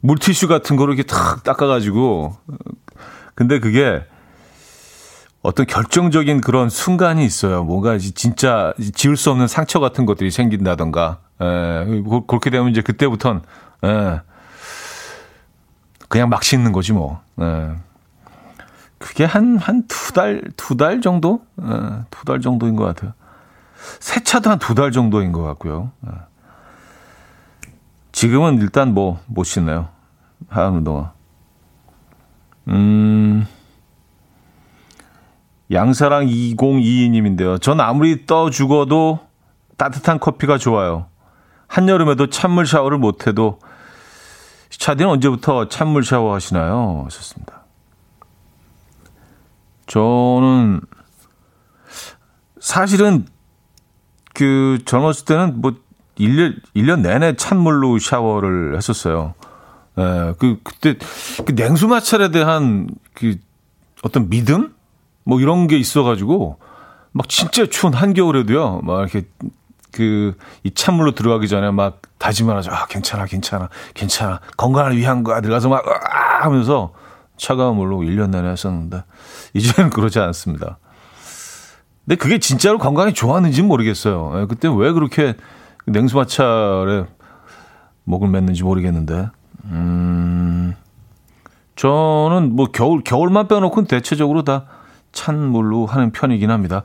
물티슈 0.00 0.48
같은 0.48 0.76
거로 0.76 0.92
이렇게 0.92 1.06
탁 1.06 1.42
닦아가지고 1.44 2.36
근데 3.34 3.58
그게 3.60 4.04
어떤 5.42 5.66
결정적인 5.66 6.40
그런 6.40 6.68
순간이 6.68 7.24
있어요. 7.24 7.62
뭔가 7.64 7.96
진짜 7.98 8.74
지울 8.94 9.16
수 9.16 9.30
없는 9.30 9.46
상처 9.46 9.78
같은 9.80 10.04
것들이 10.06 10.30
생긴다던가 10.30 11.18
예, 11.40 12.02
그렇게 12.26 12.50
되면 12.50 12.68
이제 12.70 12.82
그때부터는 12.82 13.42
예, 13.84 14.20
그냥 16.08 16.28
막 16.28 16.42
씻는 16.42 16.72
거지 16.72 16.92
뭐. 16.92 17.20
예. 17.40 17.70
그게 18.98 19.24
한, 19.24 19.56
한 19.58 19.86
두 19.86 20.12
달, 20.12 20.42
두 20.56 20.76
달 20.76 21.00
정도? 21.00 21.42
예, 21.62 22.00
두달 22.10 22.40
정도인 22.40 22.74
것 22.74 22.84
같아요. 22.84 23.12
세차도 24.00 24.50
한 24.50 24.58
두 24.58 24.74
달 24.74 24.90
정도인 24.92 25.32
것 25.32 25.42
같고요. 25.42 25.92
예. 26.06 26.10
지금은 28.12 28.58
일단 28.58 28.94
뭐, 28.94 29.20
못 29.26 29.44
신네요. 29.44 29.88
하얀 30.48 30.74
운동화. 30.74 31.12
음, 32.68 33.46
양사랑 35.70 36.26
2022님인데요. 36.26 37.60
전 37.60 37.80
아무리 37.80 38.26
떠 38.26 38.50
죽어도 38.50 39.20
따뜻한 39.76 40.18
커피가 40.18 40.58
좋아요. 40.58 41.06
한여름에도 41.68 42.28
찬물 42.30 42.66
샤워를 42.66 42.98
못해도 42.98 43.58
차디는 44.70 45.10
언제부터 45.10 45.68
찬물 45.68 46.02
샤워 46.04 46.34
하시나요? 46.34 47.02
하셨습니다. 47.06 47.64
저는 49.86 50.80
사실은 52.60 53.26
그 54.38 54.78
젊었을 54.84 55.24
때는 55.24 55.60
뭐 55.60 55.74
1년 56.16 56.54
1년 56.76 57.00
내내 57.00 57.34
찬물로 57.34 57.98
샤워를 57.98 58.76
했었어요. 58.76 59.34
예, 59.98 60.34
그 60.38 60.60
그때 60.62 60.96
그 61.44 61.52
냉수 61.56 61.88
마찰에 61.88 62.30
대한 62.30 62.88
그 63.14 63.36
어떤 64.04 64.28
믿음 64.30 64.74
뭐 65.24 65.40
이런 65.40 65.66
게 65.66 65.76
있어가지고 65.76 66.58
막 67.10 67.28
진짜 67.28 67.66
추운 67.66 67.94
한겨울에도요, 67.94 68.82
막 68.84 69.00
이렇게 69.00 69.26
그 69.90 70.36
이 70.62 70.70
찬물로 70.70 71.12
들어가기 71.16 71.48
전에 71.48 71.72
막 71.72 72.00
다짐하죠. 72.18 72.70
아 72.70 72.86
괜찮아, 72.86 73.26
괜찮아, 73.26 73.68
괜찮아, 73.94 74.40
건강을 74.56 74.96
위한 74.96 75.24
거야. 75.24 75.40
들어가서 75.40 75.68
막 75.68 75.84
으아 75.84 76.44
하면서 76.44 76.92
차가운 77.36 77.76
물로 77.76 77.98
1년 77.98 78.30
내내 78.30 78.50
했었는데 78.50 79.02
이제는 79.54 79.90
그러지 79.90 80.20
않습니다. 80.20 80.78
근데 82.08 82.16
그게 82.16 82.38
진짜로 82.38 82.78
건강에 82.78 83.12
좋았는지는 83.12 83.68
모르겠어요. 83.68 84.40
예, 84.40 84.46
그때 84.46 84.66
왜 84.66 84.92
그렇게 84.92 85.34
냉수마찰에 85.86 87.04
목을 88.04 88.28
맸는지 88.28 88.64
모르겠는데. 88.64 89.28
음, 89.66 90.74
저는 91.76 92.56
뭐 92.56 92.68
겨울, 92.72 93.02
겨울만 93.04 93.46
빼놓고는 93.46 93.86
대체적으로 93.86 94.42
다 94.42 94.78
찬 95.12 95.48
물로 95.48 95.86
하는 95.86 96.10
편이긴 96.12 96.50
합니다. 96.50 96.82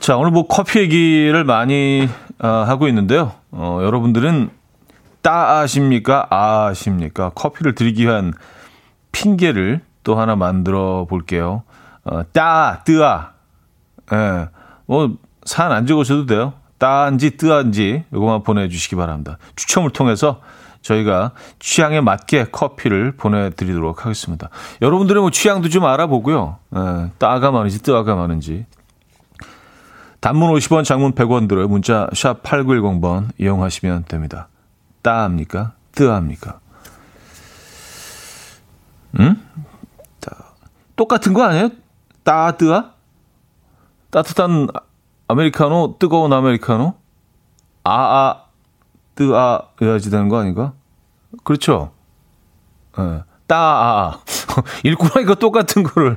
자, 0.00 0.16
오늘 0.16 0.30
뭐 0.30 0.46
커피 0.46 0.80
얘기를 0.80 1.44
많이 1.44 2.08
아, 2.38 2.48
하고 2.48 2.88
있는데요. 2.88 3.32
어, 3.50 3.80
여러분들은 3.82 4.50
따아십니까? 5.22 6.26
아십니까? 6.30 7.30
커피를 7.34 7.74
드리기 7.74 8.04
위한 8.04 8.32
핑계를 9.12 9.80
또 10.04 10.18
하나 10.18 10.36
만들어 10.36 11.06
볼게요. 11.08 11.62
어, 12.04 12.22
따, 12.32 12.82
뜨아. 12.84 13.32
예. 14.12 14.48
뭐, 14.86 15.16
산 15.44 15.72
안 15.72 15.86
적으셔도 15.86 16.26
돼요. 16.26 16.54
따인지 16.78 17.36
뜨한지 17.36 18.04
이거만 18.12 18.42
보내주시기 18.42 18.96
바랍니다. 18.96 19.38
추첨을 19.56 19.90
통해서 19.90 20.40
저희가 20.82 21.32
취향에 21.58 22.00
맞게 22.00 22.46
커피를 22.52 23.16
보내드리도록 23.16 24.04
하겠습니다. 24.04 24.50
여러분들의 24.82 25.20
뭐 25.20 25.30
취향도 25.30 25.68
좀 25.68 25.84
알아보고요. 25.84 26.58
예, 26.76 27.10
따가 27.18 27.50
많은지 27.50 27.82
뜨아가 27.82 28.14
많은지. 28.14 28.66
단문 30.20 30.52
50원, 30.54 30.84
장문 30.84 31.12
100원 31.12 31.48
들어요. 31.48 31.68
문자 31.68 32.08
샵 32.14 32.42
8910번 32.42 33.28
이용하시면 33.38 34.04
됩니다. 34.06 34.48
따합니까? 35.02 35.72
뜨합니까? 35.92 36.58
응? 39.20 39.36
똑같은 40.96 41.32
거 41.34 41.42
아니에요? 41.44 41.70
따, 42.24 42.56
뜨아? 42.56 42.92
따뜻한 44.16 44.68
아메리카노, 45.28 45.96
뜨거운 45.98 46.32
아메리카노? 46.32 46.94
아아, 47.84 48.44
뜨아, 49.14 49.60
해야지 49.82 50.10
되는 50.10 50.30
거 50.30 50.38
아닌가? 50.38 50.72
그렇죠. 51.44 51.92
예. 52.98 53.24
따아. 53.46 54.20
읽고 54.84 55.08
나니까 55.14 55.34
똑같은 55.34 55.82
거를. 55.82 56.16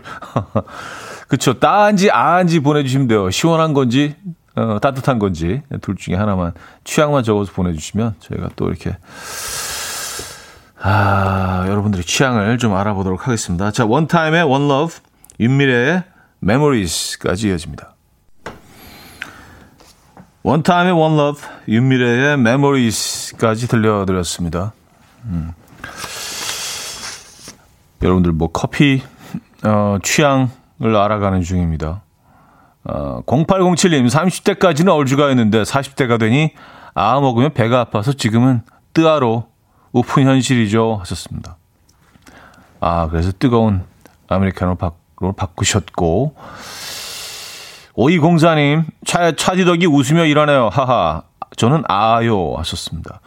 그렇죠. 1.28 1.60
따한지 1.60 2.10
아한지 2.10 2.62
보내주시면 2.62 3.10
돼요. 3.10 3.30
시원한 3.32 3.74
건지, 3.74 4.16
어, 4.56 4.80
따뜻한 4.82 5.20
건지. 5.20 5.62
둘 5.82 5.98
중에 5.98 6.16
하나만, 6.16 6.54
취향만 6.86 7.26
적어서 7.26 7.52
보내주시면 7.52 8.16
저희가 8.22 8.52
또 8.56 8.70
이렇게, 8.70 8.96
아, 10.82 11.66
여러분들의 11.68 12.06
취향을 12.06 12.60
좀 12.60 12.76
알아보도록 12.76 13.28
하겠습니다. 13.28 13.72
자, 13.72 13.86
원타임의 13.86 14.44
원러브, 14.44 14.94
윤미래의 15.42 16.06
메모리스까지 16.40 17.50
이어집니다. 17.50 17.96
원타임의 20.44 20.94
One 20.94 21.12
Love, 21.12 21.42
윤미래의 21.68 22.38
Memories까지 22.38 23.68
들려드렸습니다. 23.68 24.74
음. 25.26 25.52
여러분들 28.02 28.32
뭐 28.32 28.50
커피 28.52 29.02
어, 29.64 29.98
취향을 30.02 30.96
알아가는 30.96 31.42
중입니다. 31.42 32.02
어, 32.86 33.22
0807님 33.26 34.10
30대까지는 34.10 34.90
얼죽아였는데 34.90 35.64
40대가 35.64 36.18
되니 36.18 36.54
아아 36.94 37.20
먹으면 37.20 37.54
배가 37.54 37.82
아파서 37.82 38.14
지금은 38.14 38.62
뜨아로 38.94 39.48
웃픈 39.92 40.24
현실이죠 40.24 40.98
하셨습니다. 41.02 41.58
아 42.80 43.10
그래서 43.10 43.32
뜨거운 43.38 43.84
아메리카노 44.28 44.76
로 45.20 45.34
바꾸셨고 45.34 46.36
오이공사님, 47.96 48.86
차, 49.06 49.34
차지덕이 49.34 49.86
웃으며 49.86 50.24
일하네요. 50.26 50.70
하하. 50.72 51.24
저는 51.58 51.84
아아요. 51.90 52.54
하셨습니다. 52.56 53.20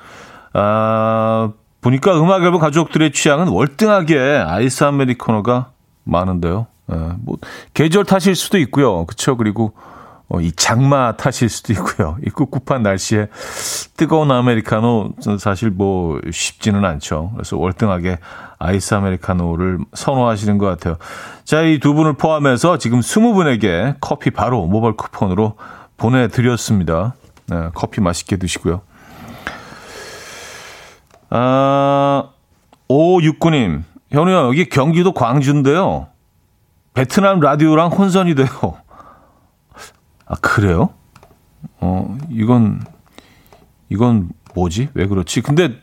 아, 0.54 1.50
보니까 1.82 2.18
음악 2.18 2.42
앨범 2.42 2.60
가족들의 2.60 3.12
취향은 3.12 3.48
월등하게 3.48 4.44
아이스 4.46 4.84
아메리카노가 4.84 5.70
많은데요. 6.04 6.66
예, 6.92 6.96
뭐, 7.20 7.36
계절 7.74 8.04
탓일 8.04 8.34
수도 8.34 8.56
있고요. 8.58 9.04
그쵸. 9.04 9.36
그리고, 9.36 9.74
어, 10.28 10.40
이 10.40 10.50
장마 10.52 11.16
탓일 11.16 11.48
수도 11.50 11.72
있고요. 11.74 12.16
이 12.24 12.30
꿉꿉한 12.30 12.82
날씨에 12.82 13.28
뜨거운 13.96 14.30
아메리카노 14.30 15.10
사실 15.38 15.70
뭐 15.70 16.20
쉽지는 16.30 16.84
않죠. 16.84 17.32
그래서 17.34 17.58
월등하게 17.58 18.18
아이스 18.58 18.94
아메리카노를 18.94 19.78
선호하시는 19.92 20.56
것 20.58 20.66
같아요. 20.66 20.96
자, 21.44 21.62
이 21.62 21.78
두 21.80 21.92
분을 21.94 22.14
포함해서 22.14 22.78
지금 22.78 23.00
20분에게 23.00 23.96
커피 24.00 24.30
바로 24.30 24.66
모바일 24.66 24.96
쿠폰으로 24.96 25.56
보내드렸습니다. 25.96 27.14
네, 27.48 27.68
커피 27.74 28.00
맛있게 28.00 28.36
드시고요. 28.36 28.80
아, 31.30 32.28
5569님, 32.88 33.82
현우야, 34.10 34.42
여기 34.42 34.68
경기도 34.68 35.12
광주인데요. 35.12 36.08
베트남 36.94 37.40
라디오랑 37.40 37.88
혼선이 37.90 38.34
돼요. 38.34 38.48
아, 40.32 40.36
그래요? 40.40 40.88
어, 41.78 42.16
이건, 42.30 42.80
이건 43.90 44.30
뭐지? 44.54 44.88
왜 44.94 45.06
그렇지? 45.06 45.42
근데 45.42 45.74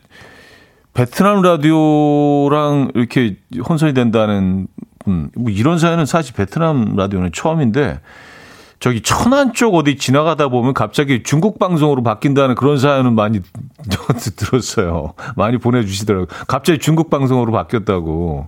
베트남 0.95 1.43
라디오랑 1.43 2.91
이렇게 2.95 3.37
혼선이 3.67 3.93
된다는 3.93 4.65
분, 4.97 5.29
뭐 5.35 5.51
이런 5.51 5.77
사연은 5.77 6.07
사실 6.07 6.33
베트남 6.33 6.95
라디오는 6.95 7.31
처음인데, 7.31 8.01
저기 8.79 9.01
천안 9.01 9.53
쪽 9.53 9.75
어디 9.75 9.97
지나가다 9.97 10.47
보면 10.47 10.73
갑자기 10.73 11.21
중국 11.21 11.59
방송으로 11.59 12.01
바뀐다는 12.01 12.55
그런 12.55 12.79
사연은 12.79 13.13
많이 13.13 13.41
들었어요. 14.35 15.13
많이 15.35 15.57
보내주시더라고요. 15.57 16.25
갑자기 16.47 16.79
중국 16.79 17.11
방송으로 17.11 17.51
바뀌었다고. 17.51 18.47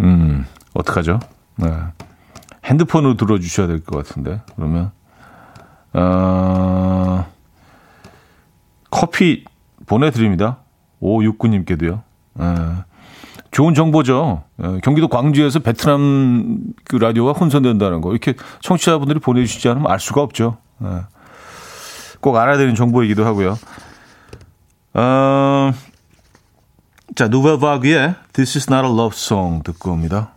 음, 0.00 0.46
어떡하죠? 0.74 1.18
네. 1.56 1.70
핸드폰으로 2.68 3.16
들어주셔야 3.16 3.66
될 3.66 3.80
것 3.84 3.96
같은데, 3.96 4.40
그러면. 4.56 4.92
어, 5.94 7.26
커피 8.90 9.44
보내드립니다. 9.86 10.58
569님께도요. 11.02 12.02
예. 12.40 12.44
좋은 13.50 13.74
정보죠. 13.74 14.44
예. 14.62 14.80
경기도 14.82 15.08
광주에서 15.08 15.60
베트남 15.60 16.58
그 16.84 16.96
라디오가 16.96 17.32
혼선된다는 17.32 18.00
거. 18.02 18.10
이렇게 18.10 18.34
청취자분들이 18.60 19.18
보내주시지 19.20 19.68
않으면 19.68 19.90
알 19.90 19.98
수가 19.98 20.22
없죠. 20.22 20.58
예. 20.84 20.88
꼭 22.20 22.36
알아야 22.36 22.56
되는 22.58 22.74
정보이기도 22.74 23.24
하고요. 23.24 23.56
어, 24.94 25.72
자, 27.14 27.28
누벨 27.28 27.58
바그의 27.58 28.14
This 28.32 28.58
is 28.58 28.70
not 28.72 28.86
a 28.86 28.92
love 28.92 29.14
song 29.16 29.62
듣고 29.62 29.92
옵니다. 29.92 30.32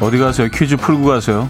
어디 0.00 0.18
가세요? 0.18 0.48
퀴즈 0.52 0.76
풀고 0.76 1.04
가세요. 1.04 1.48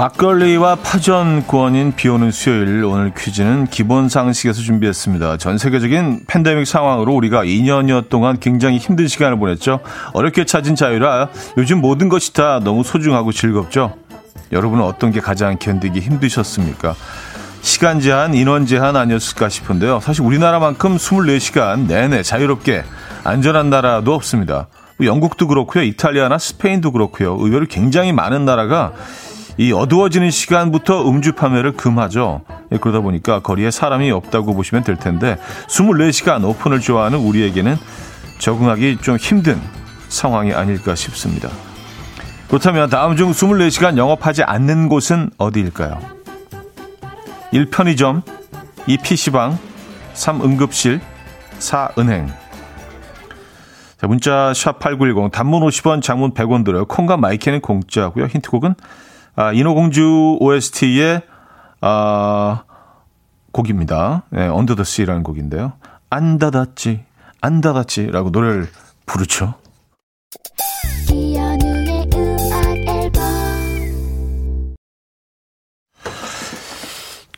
막걸리와 0.00 0.76
파전 0.76 1.46
구원인 1.46 1.92
비 1.94 2.08
오는 2.08 2.30
수요일 2.30 2.82
오늘 2.84 3.12
퀴즈는 3.14 3.66
기본 3.66 4.08
상식에서 4.08 4.62
준비했습니다. 4.62 5.36
전 5.36 5.58
세계적인 5.58 6.24
팬데믹 6.26 6.66
상황으로 6.66 7.12
우리가 7.12 7.44
2년여 7.44 8.08
동안 8.08 8.40
굉장히 8.40 8.78
힘든 8.78 9.08
시간을 9.08 9.38
보냈죠. 9.38 9.80
어렵게 10.14 10.46
찾은 10.46 10.74
자유라 10.74 11.28
요즘 11.58 11.82
모든 11.82 12.08
것이 12.08 12.32
다 12.32 12.60
너무 12.64 12.82
소중하고 12.82 13.30
즐겁죠. 13.30 13.94
여러분은 14.52 14.82
어떤 14.82 15.10
게 15.12 15.20
가장 15.20 15.58
견디기 15.58 16.00
힘드셨습니까? 16.00 16.94
시간 17.60 18.00
제한, 18.00 18.32
인원 18.32 18.64
제한 18.64 18.96
아니었을까 18.96 19.50
싶은데요. 19.50 20.00
사실 20.00 20.22
우리나라만큼 20.22 20.96
24시간 20.96 21.86
내내 21.86 22.22
자유롭게 22.22 22.84
안전한 23.22 23.68
나라도 23.68 24.14
없습니다. 24.14 24.68
뭐 24.96 25.06
영국도 25.06 25.46
그렇고요. 25.46 25.84
이탈리아나 25.84 26.38
스페인도 26.38 26.92
그렇고요. 26.92 27.36
의외로 27.38 27.66
굉장히 27.66 28.12
많은 28.12 28.46
나라가 28.46 28.94
이 29.60 29.72
어두워지는 29.72 30.30
시간부터 30.30 31.06
음주 31.06 31.34
판매를 31.34 31.72
금하죠. 31.72 32.40
예, 32.72 32.78
그러다 32.78 33.00
보니까 33.00 33.40
거리에 33.40 33.70
사람이 33.70 34.10
없다고 34.10 34.54
보시면 34.54 34.84
될 34.84 34.96
텐데 34.96 35.36
24시간 35.68 36.42
오픈을 36.48 36.80
좋아하는 36.80 37.18
우리에게는 37.18 37.76
적응하기 38.38 39.00
좀 39.02 39.18
힘든 39.18 39.60
상황이 40.08 40.54
아닐까 40.54 40.94
싶습니다. 40.94 41.50
그렇다면 42.48 42.88
다음 42.88 43.16
중 43.16 43.32
24시간 43.32 43.98
영업하지 43.98 44.44
않는 44.44 44.88
곳은 44.88 45.28
어디일까요? 45.36 45.98
1. 47.52 47.66
편의점 47.66 48.22
2. 48.86 48.96
PC방 48.96 49.58
3. 50.14 50.40
응급실 50.40 51.02
4. 51.58 51.90
은행 51.98 52.28
자, 54.00 54.06
문자 54.06 54.54
샵 54.54 54.78
8910 54.78 55.30
단문 55.30 55.60
50원 55.64 56.00
장문 56.00 56.32
100원 56.32 56.64
들어요. 56.64 56.86
콩과 56.86 57.18
마이크는 57.18 57.60
공짜고요. 57.60 58.24
힌트곡은 58.24 58.74
아, 59.40 59.54
인어공주 59.54 60.36
OST의 60.38 61.22
아, 61.80 62.62
곡입니다. 63.52 64.24
네, 64.28 64.46
언더 64.46 64.74
더 64.74 64.84
씨라는 64.84 65.22
곡인데요. 65.22 65.72
안 66.10 66.36
닫았지, 66.36 67.06
안 67.40 67.62
닫았지라고 67.62 68.28
노래를 68.28 68.68
부르죠. 69.06 69.54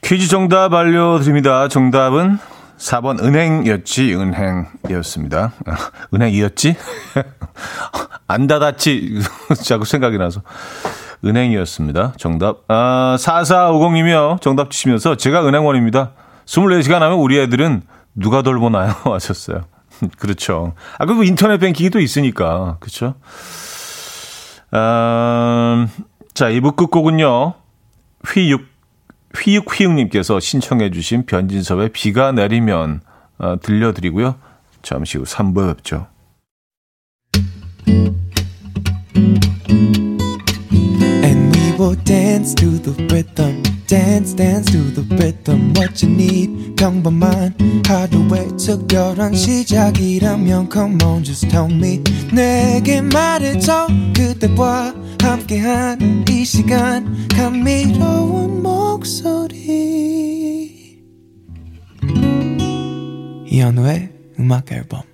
퀴즈 0.02 0.26
정답 0.26 0.74
알려드립니다. 0.74 1.68
정답은 1.68 2.38
4번 2.78 3.22
은행이었지, 3.22 4.12
은행이었습니다. 4.16 5.52
은행이었지? 6.12 6.74
안 8.26 8.48
닫았지? 8.48 9.20
자꾸 9.64 9.84
생각이 9.84 10.18
나서. 10.18 10.42
은행이었습니다. 11.24 12.14
정답. 12.16 12.58
아, 12.68 13.16
4450이며 13.18 14.40
정답 14.40 14.70
주시면서 14.70 15.16
제가 15.16 15.46
은행원입니다. 15.46 16.12
24시간 16.46 17.00
하면 17.00 17.18
우리 17.18 17.38
애들은 17.40 17.82
누가 18.14 18.42
돌보나요? 18.42 18.94
하셨어요. 19.04 19.62
그렇죠. 20.18 20.74
아, 20.98 21.06
그리고 21.06 21.22
인터넷 21.22 21.58
뱅킹이 21.58 21.90
또 21.90 22.00
있으니까. 22.00 22.76
그렇죠. 22.80 23.14
아, 24.70 25.86
자, 26.34 26.48
2부 26.48 26.76
끝곡은요. 26.76 27.54
휘육, 28.26 28.66
휘육휘육님께서 29.36 30.40
신청해 30.40 30.90
주신 30.90 31.26
변진섭의 31.26 31.90
비가 31.90 32.32
내리면 32.32 33.00
어, 33.38 33.56
들려드리고요. 33.60 34.36
잠시 34.82 35.18
후 35.18 35.24
3부에 35.24 35.76
뵙죠. 35.76 36.06
Will 41.82 41.96
dance 42.04 42.54
to 42.54 42.78
the 42.78 42.92
rhythm. 43.12 43.60
Dance, 43.88 44.34
dance 44.34 44.70
to 44.70 44.78
the 44.94 45.02
rhythm. 45.16 45.72
What 45.74 46.00
you 46.00 46.14
need, 46.14 46.76
평범한 46.76 47.82
하루의 47.84 48.56
특별한 48.56 49.34
시작이라면 49.34 50.70
Come 50.72 51.02
on, 51.02 51.24
just 51.24 51.48
tell 51.48 51.68
me. 51.68 52.00
내게 52.32 53.00
말해줘. 53.00 53.88
그대와 54.14 54.94
함께한 55.20 56.24
이 56.30 56.44
시간. 56.44 57.26
감미로운 57.28 58.62
목소리. 58.62 59.58
이현우의 63.50 64.12
음악 64.38 64.70
앨범. 64.70 65.11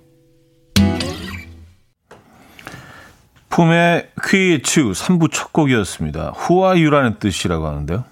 품의 3.49 4.11
퀴즈 4.23 4.81
3부 4.81 5.31
첫 5.31 5.51
곡이었습니다. 5.51 6.33
후아유라는 6.35 7.19
뜻이라고 7.19 7.67
하는데요. 7.67 8.05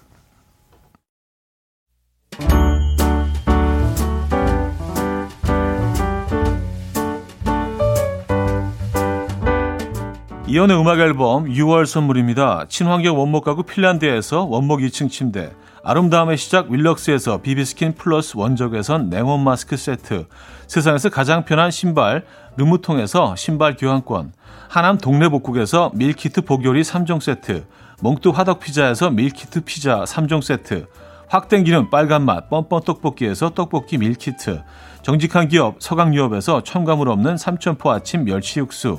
이현우의 10.48 10.80
음악 10.80 10.98
앨범 10.98 11.44
6월 11.44 11.84
선물입니다. 11.84 12.66
친환경 12.70 13.18
원목 13.18 13.44
가구 13.44 13.64
핀란드에서 13.64 14.44
원목 14.44 14.80
2층 14.80 15.10
침대, 15.10 15.52
아름다움의 15.88 16.36
시작 16.36 16.70
윌럭스에서 16.70 17.40
비비스킨 17.40 17.94
플러스 17.94 18.36
원적외선 18.36 19.08
냉온 19.08 19.42
마스크 19.42 19.78
세트, 19.78 20.26
세상에서 20.66 21.08
가장 21.08 21.46
편한 21.46 21.70
신발 21.70 22.26
르무통에서 22.58 23.34
신발 23.36 23.74
교환권, 23.74 24.34
하남 24.68 24.98
동네복국에서 24.98 25.92
meal 25.94 26.21
kit 26.21 26.42
복요리 26.42 26.82
3종 26.82 27.22
세트, 27.22 27.64
몽뚜 28.02 28.32
화덕피자에서 28.32 29.08
meal 29.08 29.39
kit 29.39 29.62
피자 29.64 30.04
3종 30.04 30.42
세트, 30.42 30.88
확 31.26 31.48
땡기는 31.48 31.88
빨간맛 31.88 32.50
뻔뻔 32.50 32.82
떡볶이에서 32.84 33.54
떡볶이 33.54 33.96
meal 33.96 34.29
kit, 34.29 34.62
정직한 35.00 35.48
기업 35.48 35.76
서강유업에서 35.78 36.64
첨가물 36.64 37.08
없는 37.08 37.38
삼천포 37.38 37.90
아침 37.90 38.26
멸치 38.26 38.60
육수, 38.60 38.98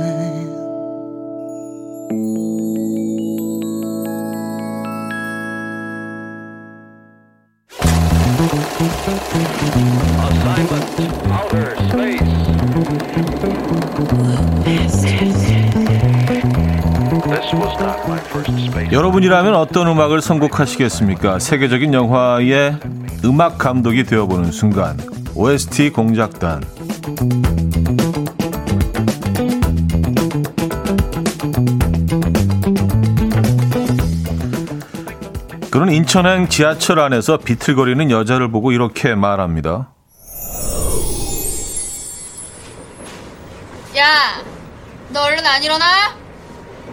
여러분이라면 18.91 19.55
어떤 19.55 19.87
음악을 19.87 20.21
선곡하시겠습니까? 20.21 21.39
세계적인 21.39 21.93
영화의 21.93 22.77
음악 23.25 23.57
감독이 23.57 24.03
되어보는 24.03 24.51
순간 24.51 24.97
OST 25.35 25.91
공작단 25.91 26.61
그런 35.71 35.89
인천행 35.91 36.47
지하철 36.47 36.99
안에서 36.99 37.37
비틀거리는 37.37 38.11
여자를 38.11 38.51
보고 38.51 38.71
이렇게 38.71 39.15
말합니다. 39.15 39.89
야, 43.97 44.41
너 45.09 45.23
얼른 45.23 45.45
안 45.45 45.63
일어나? 45.63 45.85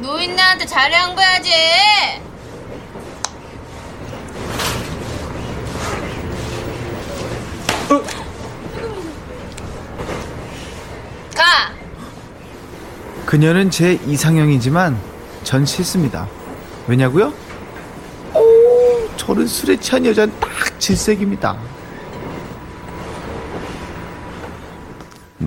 노인네한테 0.01 0.67
잘 0.67 0.93
양보해야지. 0.93 1.51
가! 11.35 11.73
그녀는 13.27 13.71
제 13.71 13.99
이상형이지만 14.07 14.99
전 15.45 15.67
싫습니다. 15.67 16.29
왜냐고요? 16.87 17.33
오, 18.35 19.17
저는 19.17 19.47
술에 19.47 19.77
취한 19.79 20.05
여자는 20.07 20.33
딱 20.41 20.79
질색입니다. 20.81 21.59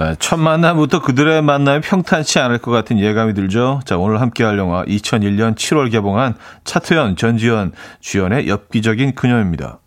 네, 0.02 0.16
첫 0.18 0.38
만남부터 0.38 1.04
그들의 1.04 1.44
만남이 1.44 1.82
평탄치 1.82 2.40
않을 2.40 2.58
것 2.58 2.72
같은 2.72 2.98
예감이 2.98 3.36
들죠. 3.36 3.82
자, 3.86 4.00
오늘 4.00 4.20
함께 4.20 4.44
할 4.44 4.58
영화 4.58 4.84
2001년 4.86 5.54
7월 5.54 5.92
개봉한 5.92 6.34
차트연, 6.64 7.18
전지현 7.18 7.74
주연의 8.00 8.48
엽기적인 8.48 9.14
그녀입니다. 9.14 9.78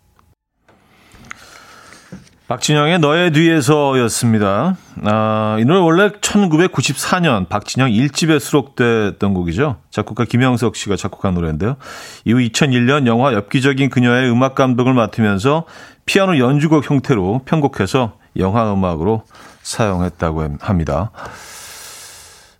박진영의 2.47 2.99
너의 2.99 3.31
뒤에서였습니다. 3.31 4.77
아, 5.03 5.57
이 5.59 5.65
노래 5.65 5.79
원래 5.79 6.09
1994년 6.09 7.49
박진영 7.49 7.89
1집에 7.89 8.39
수록됐던 8.39 9.33
곡이죠. 9.33 9.77
작곡가 9.89 10.23
김영석 10.23 10.77
씨가 10.77 10.95
작곡한 10.95 11.33
노래인데요. 11.33 11.75
이후 12.23 12.37
2001년 12.37 13.05
영화 13.07 13.33
엽기적인 13.33 13.89
그녀의 13.89 14.31
음악 14.31 14.55
감독을 14.55 14.93
맡으면서 14.93 15.65
피아노 16.05 16.37
연주곡 16.37 16.89
형태로 16.89 17.41
편곡해서 17.43 18.13
영화 18.37 18.71
음악으로 18.71 19.23
사용했다고 19.65 20.57
합니다. 20.61 21.11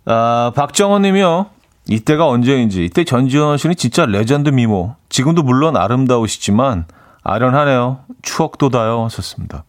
아, 0.04 0.52
박정원 0.54 1.02
님이요. 1.02 1.46
이때가 1.88 2.26
언제인지, 2.26 2.84
이때 2.84 3.04
전지현 3.04 3.58
씨는 3.58 3.76
진짜 3.76 4.06
레전드 4.06 4.50
미모. 4.50 4.96
지금도 5.08 5.44
물론 5.44 5.76
아름다우시지만 5.76 6.86
아련하네요. 7.22 8.00
추억 8.22 8.58
돋아요. 8.58 9.04
하셨습니다. 9.04 9.64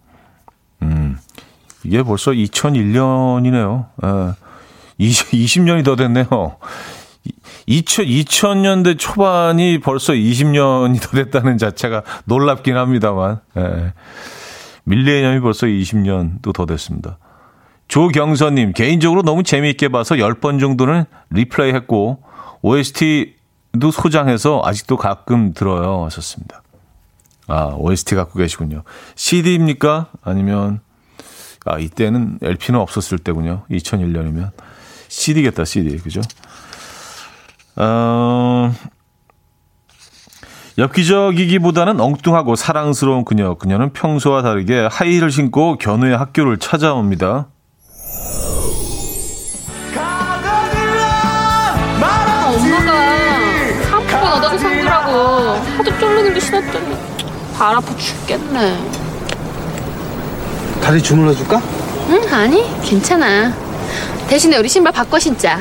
음, 0.81 1.17
이게 1.83 2.01
벌써 2.01 2.31
2001년이네요. 2.31 3.85
예. 4.03 4.33
20, 4.97 5.29
20년이 5.29 5.85
더 5.85 5.95
됐네요. 5.95 6.57
2000, 7.67 8.05
2000년대 8.05 8.97
초반이 8.97 9.79
벌써 9.79 10.13
20년이 10.13 10.99
더 11.01 11.09
됐다는 11.09 11.59
자체가 11.59 12.01
놀랍긴 12.25 12.77
합니다만, 12.77 13.41
예. 13.57 13.93
밀레니엄이 14.85 15.39
벌써 15.41 15.67
20년도 15.67 16.51
더 16.53 16.65
됐습니다. 16.65 17.19
조경선님, 17.87 18.73
개인적으로 18.73 19.21
너무 19.21 19.43
재미있게 19.43 19.87
봐서 19.87 20.15
10번 20.15 20.59
정도는 20.59 21.05
리플레이 21.29 21.73
했고, 21.73 22.21
OST도 22.61 23.91
소장해서 23.91 24.61
아직도 24.63 24.97
가끔 24.97 25.53
들어요. 25.53 26.03
하셨습니다. 26.05 26.61
아, 27.47 27.73
OST 27.77 28.15
갖고 28.15 28.39
계시군요. 28.39 28.83
CD입니까? 29.15 30.07
아니면, 30.21 30.81
아, 31.65 31.79
이때는 31.79 32.39
LP는 32.41 32.79
없었을 32.79 33.17
때군요. 33.17 33.63
2001년이면. 33.71 34.51
CD겠다, 35.07 35.63
CD. 35.63 35.97
그죠? 35.97 36.21
어, 37.77 38.73
엽기적이기보다는 40.77 41.99
엉뚱하고 41.99 42.55
사랑스러운 42.55 43.25
그녀. 43.25 43.55
그녀는 43.55 43.93
평소와 43.93 44.41
다르게 44.41 44.87
하이힐을 44.91 45.31
신고 45.31 45.77
견우의 45.77 46.17
학교를 46.17 46.57
찾아옵니다. 46.57 47.47
엄마가 52.47 53.83
상품권 53.89 54.31
얻어서 54.33 54.57
산 54.57 54.81
거라고 54.81 55.59
하도 55.77 55.99
쫄르는게 55.99 56.39
신었더니 56.39 56.95
발 57.55 57.75
아파 57.75 57.95
죽겠네. 57.97 58.77
다리 60.81 61.01
주물러 61.01 61.33
줄까? 61.35 61.61
응, 62.09 62.33
아니, 62.33 62.63
괜찮아. 62.81 63.53
대신에 64.27 64.57
우리 64.57 64.69
신발 64.69 64.93
바꿔 64.93 65.19
신자. 65.19 65.59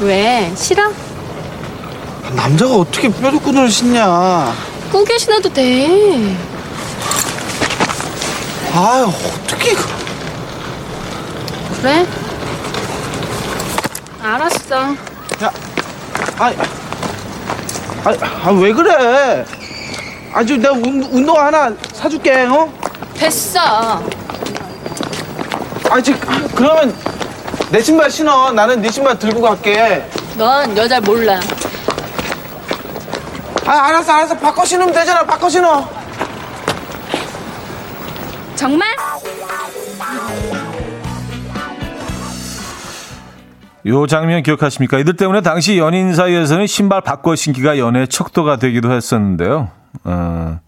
왜? 0.00 0.52
싫어? 0.56 0.90
남자가 2.34 2.74
어떻게 2.74 3.08
뾰족구두를 3.08 3.70
신냐? 3.70 4.52
꾸겨 4.90 5.16
신어도 5.16 5.52
돼. 5.52 6.36
아유, 8.76 9.04
어떻게. 9.06 9.76
그래? 11.80 12.06
알았어. 14.20 14.76
야, 15.44 15.52
아이, 16.38 16.56
아, 18.04 18.14
아, 18.44 18.50
왜 18.50 18.72
그래? 18.72 19.44
아주 20.32 20.56
내가 20.56 20.72
운, 20.74 21.02
운동 21.12 21.38
하나 21.38 21.72
사줄게, 21.92 22.46
어? 22.46 22.68
됐어. 23.16 23.60
아, 25.90 26.00
지 26.02 26.12
그러면 26.56 26.92
내 27.70 27.80
신발 27.80 28.10
신어. 28.10 28.50
나는 28.50 28.82
네 28.82 28.90
신발 28.90 29.16
들고 29.16 29.40
갈게. 29.40 30.04
넌 30.36 30.76
여자 30.76 31.00
몰라. 31.00 31.38
아, 33.66 33.70
알았어, 33.88 34.12
알았어. 34.12 34.36
바꿔 34.38 34.64
신으면 34.64 34.92
되잖아. 34.92 35.24
바꿔 35.24 35.48
신어. 35.48 35.88
정말? 38.56 38.88
요 43.86 44.06
장면 44.06 44.42
기억하십니까? 44.42 44.98
이들 44.98 45.16
때문에 45.16 45.42
당시 45.42 45.78
연인 45.78 46.14
사이에서는 46.14 46.66
신발 46.66 47.02
바꿔 47.02 47.34
신기가 47.34 47.78
연애 47.78 48.06
척도가 48.06 48.56
되기도 48.56 48.92
했었는데요. 48.92 49.68
어, 50.04 50.58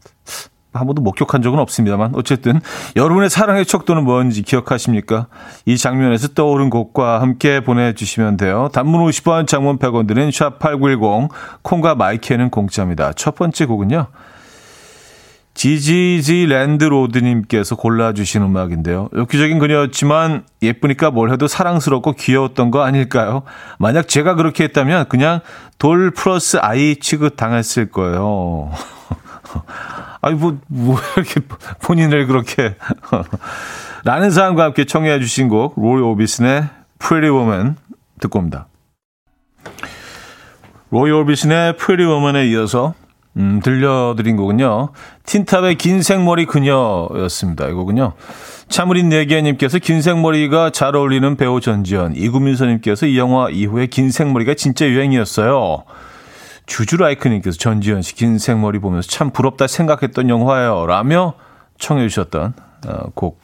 한 0.74 0.86
번도 0.86 1.00
목격한 1.00 1.40
적은 1.40 1.58
없습니다만 1.58 2.12
어쨌든 2.14 2.60
여러분의 2.94 3.30
사랑의 3.30 3.64
척도는 3.64 4.04
뭔지 4.04 4.42
기억하십니까? 4.42 5.28
이 5.64 5.78
장면에서 5.78 6.28
떠오른 6.28 6.68
곡과 6.68 7.22
함께 7.22 7.60
보내주시면 7.60 8.36
돼요. 8.36 8.68
단문 8.74 9.00
50원, 9.06 9.46
장문 9.46 9.78
100원 9.78 10.06
드는 10.06 10.28
샵8910 10.28 11.30
콩과 11.62 11.94
마이크는 11.94 12.50
공짜입니다. 12.50 13.14
첫 13.14 13.34
번째 13.34 13.64
곡은요. 13.64 14.08
지지지 15.56 16.46
랜드로드님께서 16.46 17.76
골라주신 17.76 18.42
음악인데요. 18.42 19.08
엽기적인 19.16 19.58
그녀였지만 19.58 20.44
예쁘니까 20.62 21.10
뭘 21.10 21.32
해도 21.32 21.48
사랑스럽고 21.48 22.12
귀여웠던 22.12 22.70
거 22.70 22.82
아닐까요? 22.82 23.42
만약 23.78 24.06
제가 24.06 24.34
그렇게 24.34 24.64
했다면 24.64 25.08
그냥 25.08 25.40
돌 25.78 26.10
플러스 26.10 26.58
아이 26.58 26.96
취급 26.96 27.36
당했을 27.36 27.90
거예요. 27.90 28.70
아니, 30.20 30.34
뭐, 30.34 30.58
뭐, 30.66 30.98
이렇게 31.16 31.40
본인을 31.82 32.26
그렇게. 32.26 32.76
라는 34.04 34.30
사람과 34.30 34.64
함께 34.64 34.84
청해 34.84 35.20
주신 35.20 35.48
곡, 35.48 35.80
로이 35.80 36.02
오비슨의 36.02 36.68
Pretty 36.98 37.34
Woman 37.34 37.76
듣고 38.20 38.40
옵니다. 38.40 38.68
로이 40.90 41.10
오비슨의 41.10 41.78
Pretty 41.78 42.12
Woman에 42.12 42.46
이어서 42.48 42.94
음, 43.36 43.60
들려드린 43.62 44.36
곡은요. 44.36 44.90
틴탑의 45.24 45.76
긴 45.76 46.02
생머리 46.02 46.46
그녀였습니다. 46.46 47.68
이 47.68 47.72
곡은요. 47.72 48.14
차무린 48.68 49.08
네개님께서 49.10 49.78
긴 49.78 50.00
생머리가 50.02 50.70
잘 50.70 50.96
어울리는 50.96 51.36
배우 51.36 51.60
전지현, 51.60 52.14
이구민서님께서 52.16 53.06
이 53.06 53.18
영화 53.18 53.48
이후에 53.50 53.86
긴 53.86 54.10
생머리가 54.10 54.54
진짜 54.54 54.86
유행이었어요. 54.86 55.84
주주라이크님께서 56.66 57.58
전지현 57.58 58.02
씨 58.02 58.14
긴 58.14 58.38
생머리 58.38 58.80
보면서 58.80 59.08
참 59.08 59.30
부럽다 59.30 59.66
생각했던 59.68 60.28
영화예요. 60.28 60.86
라며 60.86 61.34
청해 61.78 62.08
주셨던 62.08 62.54
어, 62.88 63.10
곡 63.14 63.40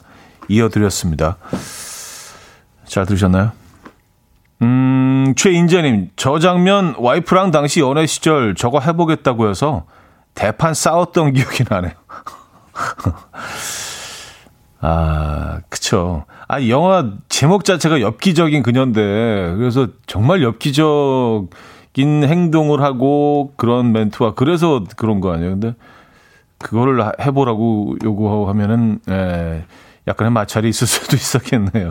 이어드렸습니다. 0.49 1.37
잘 2.85 3.07
들으셨나요? 3.07 3.53
음, 4.63 5.35
최인재님, 5.37 6.11
저 6.15 6.39
장면 6.39 6.95
와이프랑 6.99 7.51
당시 7.51 7.81
연애 7.81 8.07
시절 8.07 8.55
저거 8.55 8.79
해보겠다고 8.79 9.51
해서 9.51 9.87
대판 10.35 10.73
싸웠던 10.73 11.33
기억이 11.35 11.65
나네요. 11.69 11.93
아, 14.81 15.61
그쵸. 15.69 16.25
아, 16.49 16.63
영화 16.69 17.13
제목 17.29 17.65
자체가 17.65 18.01
엽기적인 18.01 18.63
그녀인데, 18.63 19.55
그래서 19.57 19.89
정말 20.07 20.43
엽기적인 20.43 21.49
행동을 21.99 22.83
하고 22.83 23.53
그런 23.57 23.93
멘트와 23.93 24.35
그래서 24.35 24.83
그런 24.97 25.21
거 25.21 25.33
아니에요. 25.33 25.51
근데 25.51 25.75
그거를 26.59 27.05
해보라고 27.21 27.97
요구하면은, 28.03 29.01
예, 29.09 29.65
약간의 30.09 30.33
마찰이 30.33 30.69
있을 30.69 30.87
수도 30.87 31.15
있었겠네요. 31.17 31.91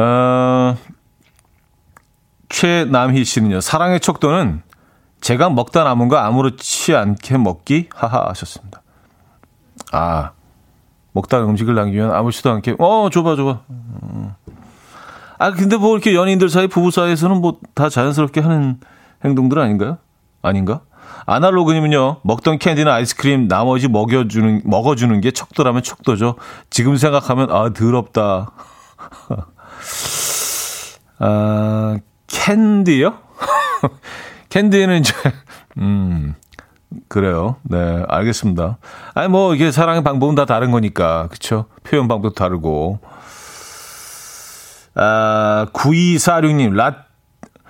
어, 0.00 0.76
최남희 2.48 3.24
씨는요. 3.24 3.60
사랑의 3.60 4.00
척도는 4.00 4.62
제가 5.20 5.50
먹다 5.50 5.84
남은 5.84 6.08
거 6.08 6.16
아무렇지 6.16 6.94
않게 6.96 7.36
먹기 7.38 7.88
하하 7.94 8.28
하셨습니다. 8.30 8.82
아 9.92 10.30
먹다가 11.12 11.44
음식을 11.44 11.74
남기면 11.74 12.12
아무렇지도 12.12 12.50
않게 12.50 12.76
어 12.78 13.10
줘봐 13.10 13.36
줘봐. 13.36 13.60
어. 13.68 14.36
아 15.38 15.50
근데 15.52 15.76
뭐 15.76 15.92
이렇게 15.92 16.14
연인들 16.14 16.48
사이 16.48 16.66
부부 16.66 16.90
사이에서는 16.90 17.40
뭐 17.40 17.58
다 17.74 17.88
자연스럽게 17.88 18.40
하는 18.40 18.80
행동들 19.24 19.58
아닌가요? 19.58 19.98
아닌가? 20.42 20.80
아날로그님은요, 21.26 22.20
먹던 22.22 22.58
캔디나 22.58 22.94
아이스크림 22.94 23.48
나머지 23.48 23.88
먹여주는, 23.88 24.62
먹어주는 24.64 25.20
게 25.20 25.30
척도라면 25.30 25.82
척도죠. 25.82 26.36
지금 26.70 26.96
생각하면, 26.96 27.50
아, 27.50 27.70
더럽다. 27.72 28.50
아, 31.18 31.98
캔디요? 32.26 33.18
캔디는 34.48 35.00
이제, 35.00 35.12
음, 35.78 36.34
그래요. 37.08 37.56
네, 37.62 38.04
알겠습니다. 38.08 38.78
아니, 39.14 39.28
뭐, 39.28 39.54
이게 39.54 39.70
사랑의 39.70 40.02
방법은 40.02 40.34
다 40.34 40.44
다른 40.44 40.70
거니까. 40.70 41.28
그쵸? 41.30 41.66
표현 41.84 42.08
방법도 42.08 42.34
다르고. 42.34 43.00
아, 44.94 45.66
9246님, 45.72 46.74
라, 46.74 47.04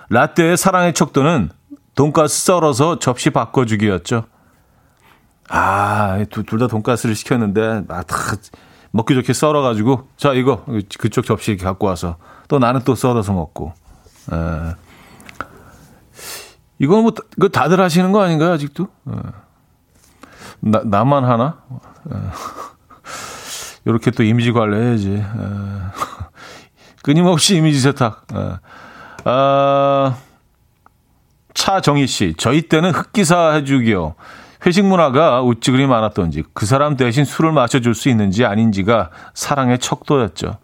라떼의 0.09 0.57
사랑의 0.57 0.93
척도는 0.93 1.49
돈가스 1.95 2.45
썰어서 2.45 2.99
접시 2.99 3.29
바꿔주기였죠. 3.29 4.23
아, 5.49 6.23
둘 6.29 6.57
다 6.59 6.67
돈가스를 6.67 7.13
시켰는데, 7.15 7.83
아, 7.89 8.01
다 8.03 8.15
먹기 8.91 9.13
좋게 9.15 9.33
썰어가지고, 9.33 10.07
자, 10.17 10.33
이거, 10.33 10.65
그쪽 10.99 11.25
접시 11.25 11.57
갖고 11.57 11.87
와서, 11.87 12.17
또 12.47 12.59
나는 12.59 12.81
또 12.85 12.95
썰어서 12.95 13.33
먹고. 13.33 13.73
에. 14.31 14.75
이거 16.79 17.01
뭐, 17.01 17.13
그 17.39 17.49
다들 17.49 17.79
하시는 17.79 18.11
거 18.11 18.21
아닌가요, 18.21 18.51
아직도? 18.51 18.83
에. 18.83 19.11
나, 20.59 20.81
나만 20.83 21.25
하나? 21.25 21.57
이렇게 23.85 24.11
또 24.11 24.23
이미지 24.23 24.51
관리해야지. 24.51 25.23
끊임없이 27.01 27.55
이미지 27.55 27.79
세탁. 27.79 28.27
아, 29.23 30.17
차정희 31.53 32.07
씨, 32.07 32.33
저희 32.37 32.63
때는 32.63 32.91
흑기사 32.91 33.53
해주기요. 33.53 34.15
회식 34.65 34.85
문화가 34.85 35.41
우찌그리 35.41 35.87
많았던지 35.87 36.43
그 36.53 36.65
사람 36.65 36.95
대신 36.95 37.25
술을 37.25 37.51
마셔줄 37.51 37.95
수 37.95 38.09
있는지 38.09 38.45
아닌지가 38.45 39.09
사랑의 39.33 39.79
척도였죠. 39.79 40.57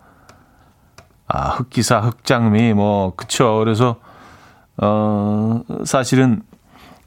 아, 1.28 1.50
흑기사, 1.50 2.00
흑장미, 2.00 2.74
뭐, 2.74 3.14
그쵸. 3.16 3.58
그래서, 3.60 3.98
어, 4.78 5.62
사실은 5.84 6.42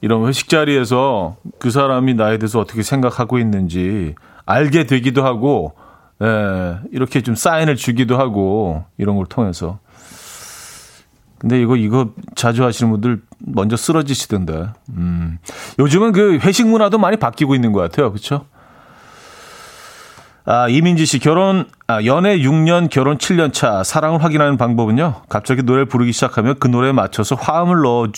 이런 0.03 0.27
회식 0.27 0.49
자리에서 0.49 1.37
그 1.59 1.71
사람이 1.71 2.15
나에 2.15 2.39
대해서 2.39 2.61
어떻게 2.61 2.83
생각하고 2.83 3.39
있는지 3.39 4.15
알게 4.45 4.85
되기도 4.85 5.25
하고, 5.25 5.75
예, 6.23 6.79
이렇게 6.93 7.23
좀 7.23 7.35
사인을 7.35 7.77
주기도 7.77 8.19
하고, 8.19 8.85
이런 8.99 9.17
걸 9.17 9.25
통해서. 9.25 9.79
근데 11.39 11.61
이거, 11.63 11.77
이거 11.77 12.11
자주 12.35 12.65
하시는 12.65 12.93
분들 12.93 13.23
먼저 13.41 13.77
쓰러지시던데. 13.77 14.69
음. 14.91 15.39
요즘은 15.79 16.13
그 16.13 16.39
회식 16.43 16.69
문화도 16.69 16.99
많이 16.99 17.17
바뀌고 17.17 17.55
있는 17.55 17.73
것 17.73 17.81
같아요. 17.81 18.13
그쵸? 18.13 18.47
아, 20.45 20.69
이민지 20.69 21.07
씨, 21.07 21.19
결혼, 21.19 21.67
아, 21.87 22.03
연애 22.05 22.39
6년, 22.39 22.89
결혼 22.91 23.19
7년 23.19 23.53
차, 23.53 23.85
사랑을 23.85 24.25
확인하는 24.25 24.57
방법은요, 24.57 25.23
갑자기 25.29 25.63
노래를 25.63 25.87
부르기 25.87 26.13
시작하면 26.13 26.57
그 26.59 26.67
노래에 26.67 26.93
맞춰서 26.93 27.37
화음을 27.37 27.83
넣어, 27.83 28.09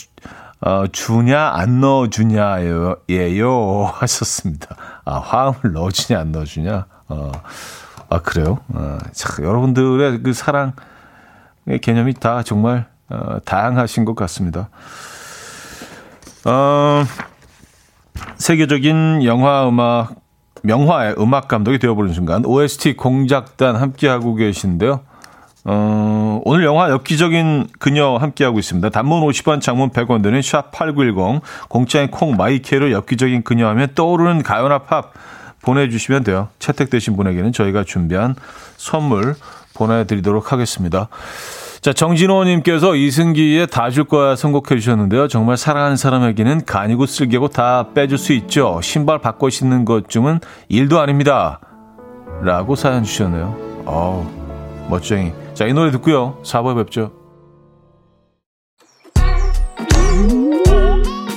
어, 0.60 0.84
주냐, 0.92 1.50
안 1.52 1.80
넣어 1.80 2.08
주냐예요, 2.08 2.96
예요, 3.10 3.90
하셨습니다. 3.92 4.76
아, 5.04 5.18
화음을 5.18 5.72
넣어 5.72 5.90
주냐, 5.90 6.20
안 6.20 6.32
넣어 6.32 6.44
주냐. 6.44 6.86
어, 7.08 7.32
아, 8.08 8.20
그래요? 8.20 8.60
어, 8.68 8.98
참, 9.12 9.44
여러분들의 9.44 10.22
그 10.22 10.32
사랑의 10.32 10.72
개념이 11.82 12.14
다 12.14 12.42
정말, 12.44 12.86
어, 13.10 13.40
다양하신 13.44 14.04
것 14.04 14.14
같습니다. 14.14 14.70
어, 16.44 17.04
세계적인 18.36 19.24
영화 19.24 19.68
음악 19.68 20.16
명화의 20.62 21.16
음악 21.18 21.48
감독이 21.48 21.78
되어버린 21.78 22.12
순간 22.12 22.44
OST 22.44 22.94
공작단 22.96 23.76
함께하고 23.76 24.34
계신데요. 24.34 25.00
어, 25.64 26.40
오늘 26.44 26.64
영화 26.64 26.90
엽기적인 26.90 27.68
그녀 27.78 28.16
함께하고 28.16 28.58
있습니다. 28.58 28.88
단문 28.90 29.22
50원, 29.22 29.60
장문 29.60 29.90
100원 29.90 30.22
드는 30.22 30.40
샵8910, 30.40 31.40
공짜인 31.68 32.10
콩 32.10 32.36
마이케로 32.36 32.90
엽기적인 32.90 33.42
그녀 33.42 33.68
하면 33.68 33.90
떠오르는 33.94 34.42
가요나 34.42 34.80
팝 34.80 35.12
보내주시면 35.62 36.24
돼요. 36.24 36.48
채택되신 36.58 37.16
분에게는 37.16 37.52
저희가 37.52 37.84
준비한 37.84 38.34
선물 38.76 39.36
보내드리도록 39.74 40.52
하겠습니다. 40.52 41.08
자, 41.82 41.92
정진호님께서 41.92 42.94
이승기의 42.94 43.66
다 43.66 43.90
줄 43.90 44.04
거야 44.04 44.36
선곡해 44.36 44.78
주셨는데요. 44.78 45.26
정말 45.26 45.56
사랑하는 45.56 45.96
사람에게는 45.96 46.64
간이고 46.64 47.06
쓸개고 47.06 47.48
다 47.48 47.88
빼줄 47.92 48.18
수 48.18 48.32
있죠. 48.34 48.78
신발 48.82 49.18
바꿔 49.18 49.50
신는 49.50 49.84
것쯤은 49.84 50.38
일도 50.68 51.00
아닙니다. 51.00 51.58
라고 52.42 52.76
사연 52.76 53.02
주셨네요. 53.02 53.82
어우, 53.84 54.24
멋쟁이. 54.88 55.32
자, 55.54 55.66
이 55.66 55.72
노래 55.72 55.90
듣고요. 55.90 56.38
4부에 56.44 56.76
뵙죠. 56.76 57.10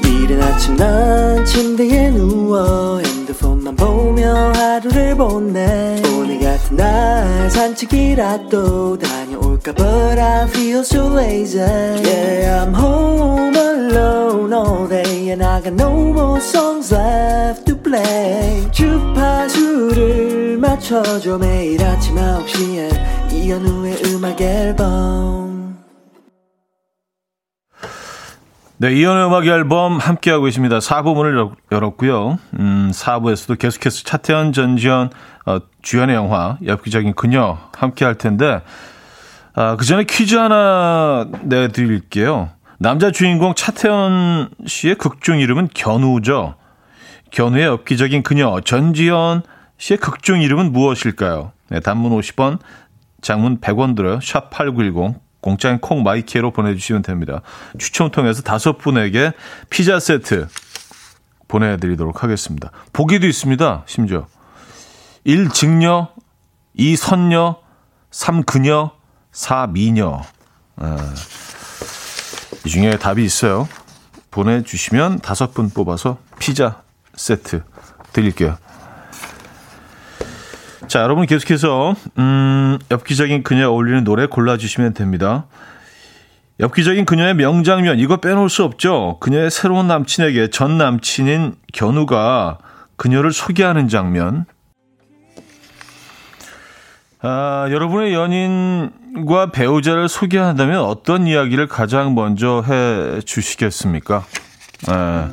이른 0.06 0.42
아침 0.44 0.76
난 0.76 1.44
침대에 1.44 2.12
누워 2.12 3.00
핸드폰만 3.00 3.76
보며 3.76 4.52
하루를 4.54 5.16
보내 5.18 6.02
오늘 6.16 6.40
같은 6.40 6.78
날 6.78 7.50
산책이라도 7.50 9.00
다볼 9.00 9.45
까 9.66 9.74
But 9.74 10.20
I 10.20 10.48
feel 10.48 10.82
so 10.82 11.08
lazy 11.08 11.58
Yeah 11.58 12.64
I'm 12.64 12.74
home 12.74 13.56
alone 13.56 14.54
all 14.54 14.88
day 14.88 15.32
And 15.32 15.44
I 15.44 15.60
got 15.62 15.74
no 15.74 16.14
more 16.14 16.40
songs 16.40 16.94
left 16.94 17.66
to 17.66 17.76
play 17.76 18.70
주파수를 18.72 20.60
맞춰줘 20.60 21.40
매일 21.40 21.84
아침 21.84 22.16
9시에 22.16 23.34
이현우의 23.34 24.04
음악 24.06 24.40
앨범 24.40 25.56
네, 28.78 28.94
이현의 28.94 29.28
음악 29.28 29.48
앨범 29.48 29.98
함께하고 30.00 30.50
있습니다. 30.50 30.80
4부 30.80 31.16
문을 31.16 31.48
열었고요. 31.72 32.38
음, 32.60 32.92
4부에서도 32.94 33.58
계속해서 33.58 34.04
차태현, 34.04 34.52
전지현, 34.52 35.12
어, 35.46 35.60
주연의 35.82 36.14
영화, 36.14 36.58
엽기적인 36.66 37.14
그녀 37.14 37.58
함께할 37.74 38.16
텐데, 38.16 38.62
아, 39.56 39.78
그 39.78 39.86
전에 39.86 40.04
퀴즈 40.04 40.36
하나 40.36 41.28
내드릴게요. 41.44 42.50
남자 42.78 43.10
주인공 43.10 43.56
차태현 43.56 44.50
씨의 44.68 44.96
극중 44.96 45.40
이름은 45.40 45.70
견우죠. 45.74 46.56
견우의 47.32 47.64
엽기적인 47.64 48.24
그녀 48.24 48.60
전지현 48.60 49.44
씨의 49.78 49.98
극중 50.00 50.42
이름은 50.42 50.74
무엇일까요? 50.74 51.54
네, 51.70 51.80
단문 51.80 52.12
50원, 52.12 52.60
장문 53.22 53.62
100원 53.62 53.96
들어요. 53.96 54.20
샵 54.22 54.50
8910. 54.50 55.22
공짜인 55.40 55.80
콩 55.80 56.04
마이케로 56.04 56.52
보내주시면 56.52 57.04
됩니다. 57.04 57.42
추첨 57.78 58.10
통해서 58.10 58.42
다섯 58.42 58.78
분에게 58.80 59.32
피자 59.70 60.00
세트 60.00 60.48
보내드리도록 61.48 62.24
하겠습니다. 62.24 62.72
보기도 62.92 63.28
있습니다. 63.28 63.84
심지어 63.86 64.26
1. 65.24 65.50
증녀 65.50 66.10
2. 66.74 66.96
선녀 66.96 67.58
3. 68.10 68.44
그녀 68.44 68.95
사미녀. 69.36 70.22
아, 70.78 71.14
이 72.66 72.70
중에 72.70 72.98
답이 72.98 73.24
있어요. 73.24 73.68
보내주시면 74.32 75.20
다섯 75.20 75.54
분 75.54 75.70
뽑아서 75.70 76.18
피자 76.40 76.82
세트 77.16 77.62
드릴게요. 78.14 78.58
자, 80.88 81.02
여러분 81.02 81.26
계속해서 81.26 81.96
음, 82.18 82.80
엽기적인 82.90 83.44
그녀에 83.44 83.66
어울리는 83.66 84.06
노래 84.06 84.26
골라주시면 84.26 84.94
됩니다. 84.94 85.48
엽기적인 86.62 87.06
그녀의 87.06 87.34
명장면 87.34 88.00
이거 88.00 88.18
빼놓을 88.18 88.50
수 88.50 88.64
없죠. 88.64 89.18
그녀의 89.20 89.52
새로운 89.52 89.88
남친에게 89.88 90.50
전 90.50 90.78
남친인 90.78 91.56
견우가 91.74 92.60
그녀를 92.96 93.34
소개하는 93.34 93.90
장면. 93.90 94.46
아, 97.22 97.68
여러분의 97.70 98.14
연인 98.14 98.92
과 99.24 99.50
배우자를 99.52 100.10
소개한다면 100.10 100.82
어떤 100.82 101.26
이야기를 101.26 101.68
가장 101.68 102.16
먼저 102.16 102.62
해 102.68 103.22
주시겠습니까? 103.22 104.26
아, 104.88 105.32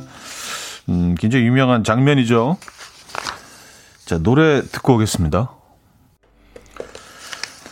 음, 0.87 1.15
굉장히 1.19 1.45
유명한 1.45 1.83
장면이죠. 1.83 2.57
자, 4.05 4.17
노래 4.19 4.61
듣고 4.61 4.95
오겠습니다. 4.95 5.51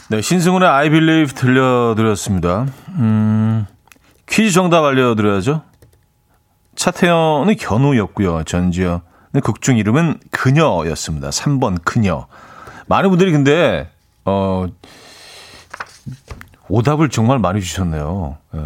네, 0.09 0.21
신승훈의 0.21 0.67
I 0.67 0.89
Believe 0.89 1.33
들려드렸습니다. 1.33 2.65
음, 2.97 3.65
퀴즈 4.27 4.51
정답 4.51 4.83
알려드려야죠. 4.83 5.61
차태현은 6.75 7.55
견우였고요. 7.55 8.43
전지현은 8.43 9.41
극중 9.41 9.77
이름은 9.77 10.19
그녀였습니다. 10.31 11.29
3번 11.29 11.77
그녀. 11.85 12.27
많은 12.87 13.09
분들이 13.09 13.31
근데 13.31 13.89
어, 14.25 14.67
오답을 16.71 17.09
정말 17.09 17.37
많이 17.37 17.61
주셨네요. 17.61 18.37
예. 18.55 18.59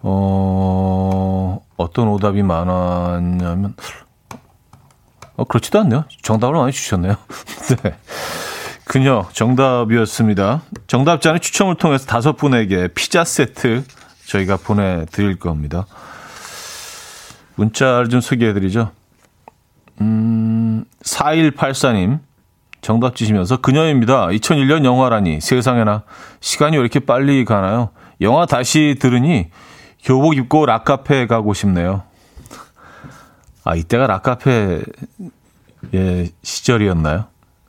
어, 0.00 1.60
어떤 1.76 2.08
오답이 2.08 2.42
많았냐면, 2.42 3.76
어, 5.36 5.44
그렇지도 5.44 5.78
않네요. 5.80 6.04
정답을 6.22 6.54
많이 6.56 6.72
주셨네요. 6.72 7.14
네. 7.82 7.94
그녀 8.84 9.28
정답이었습니다. 9.32 10.62
정답자는 10.88 11.40
추첨을 11.40 11.76
통해서 11.76 12.06
다섯 12.06 12.36
분에게 12.36 12.88
피자 12.88 13.24
세트 13.24 13.84
저희가 14.26 14.56
보내드릴 14.56 15.38
겁니다. 15.38 15.86
문자를 17.54 18.08
좀 18.08 18.20
소개해드리죠. 18.20 18.90
음, 20.00 20.84
4184님. 21.04 22.18
정답 22.82 23.14
주시면서 23.14 23.58
그녀입니다. 23.58 24.26
2001년 24.26 24.84
영화라니 24.84 25.40
세상에나 25.40 26.02
시간이 26.40 26.76
왜 26.76 26.80
이렇게 26.80 26.98
빨리 26.98 27.44
가나요? 27.44 27.90
영화 28.20 28.44
다시 28.44 28.96
들으니 29.00 29.50
교복 30.02 30.36
입고 30.36 30.66
락카페 30.66 31.28
가고 31.28 31.54
싶네요. 31.54 32.02
아 33.64 33.76
이때가 33.76 34.08
락카페 34.08 34.82
예, 35.94 36.30
시절이었나요? 36.42 37.26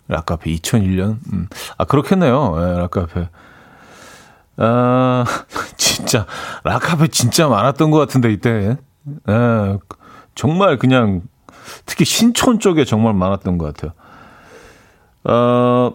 락카페 0.08 0.52
2001년. 0.56 1.18
음. 1.32 1.48
아 1.78 1.86
그렇겠네요. 1.86 2.56
예, 2.58 2.80
락카페. 2.80 3.30
아 4.58 5.26
진짜 5.78 6.26
락카페 6.64 7.10
진짜 7.10 7.48
많았던 7.48 7.92
것 7.92 8.00
같은데 8.00 8.32
이때. 8.34 8.78
예, 9.30 9.78
정말 10.34 10.80
그냥 10.80 11.22
특히 11.86 12.04
신촌 12.04 12.60
쪽에 12.60 12.84
정말 12.84 13.14
많았던 13.14 13.60
것 13.60 13.76
같아요. 13.76 13.94
어, 15.24 15.94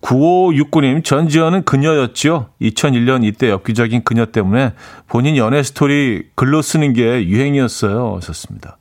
9569님, 0.00 1.04
전지현은 1.04 1.64
그녀였지요. 1.64 2.48
2001년 2.60 3.24
이때 3.24 3.50
엽기적인 3.50 4.04
그녀 4.04 4.26
때문에 4.26 4.74
본인 5.06 5.36
연애 5.36 5.62
스토리 5.62 6.28
글로 6.34 6.62
쓰는 6.62 6.92
게 6.92 7.26
유행이었어요. 7.26 8.16
하셨습니다. 8.16 8.76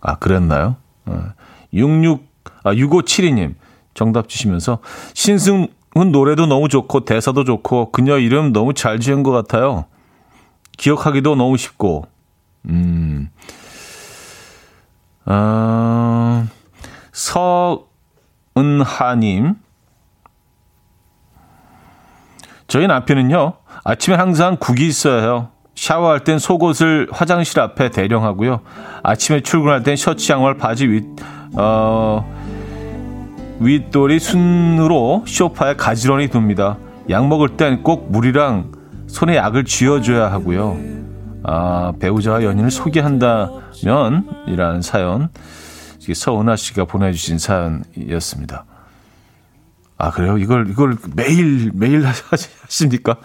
아, 0.00 0.16
그랬나요? 0.16 0.76
어, 1.06 1.32
66, 1.72 2.26
아, 2.64 2.74
6572님, 2.74 3.54
정답 3.94 4.28
주시면서 4.28 4.80
신승은 5.14 5.68
노래도 6.12 6.46
너무 6.46 6.68
좋고 6.68 7.04
대사도 7.04 7.44
좋고 7.44 7.92
그녀 7.92 8.18
이름 8.18 8.52
너무 8.52 8.74
잘 8.74 9.00
지은 9.00 9.22
것 9.22 9.30
같아요. 9.30 9.86
기억하기도 10.76 11.36
너무 11.36 11.56
쉽고, 11.56 12.06
음, 12.68 13.30
아, 15.24 16.46
서 17.12 17.86
은하님. 18.56 19.54
저희 22.66 22.86
남편은요, 22.86 23.54
아침에 23.84 24.16
항상 24.16 24.56
국이 24.58 24.86
있어야 24.86 25.20
해요. 25.20 25.48
샤워할 25.74 26.20
땐 26.24 26.38
속옷을 26.38 27.08
화장실 27.12 27.60
앞에 27.60 27.90
대령하고요. 27.90 28.60
아침에 29.02 29.40
출근할 29.40 29.82
땐 29.82 29.96
셔츠 29.96 30.30
양말 30.30 30.56
바지 30.56 30.86
윗, 30.86 31.04
어, 31.56 32.24
윗돌이 33.60 34.18
순으로 34.20 35.24
쇼파에 35.26 35.74
가지런히 35.74 36.28
둡니다. 36.32 36.78
약 37.10 37.26
먹을 37.26 37.56
땐 37.56 37.82
꼭 37.82 38.10
물이랑 38.10 38.72
손에 39.08 39.36
약을 39.36 39.64
쥐어줘야 39.64 40.32
하고요. 40.32 40.78
아, 41.44 41.92
배우자와 42.00 42.42
연인을 42.42 42.70
소개한다면 42.70 44.28
이라는 44.46 44.80
사연 44.80 45.28
서은아 46.12 46.56
씨가 46.56 46.84
보내주신 46.84 47.38
사연이었습니다. 47.38 48.64
아 49.96 50.10
그래요? 50.10 50.36
이걸 50.38 50.68
이걸 50.68 50.96
매일 51.14 51.70
매일 51.72 52.04
하십니까? 52.04 53.16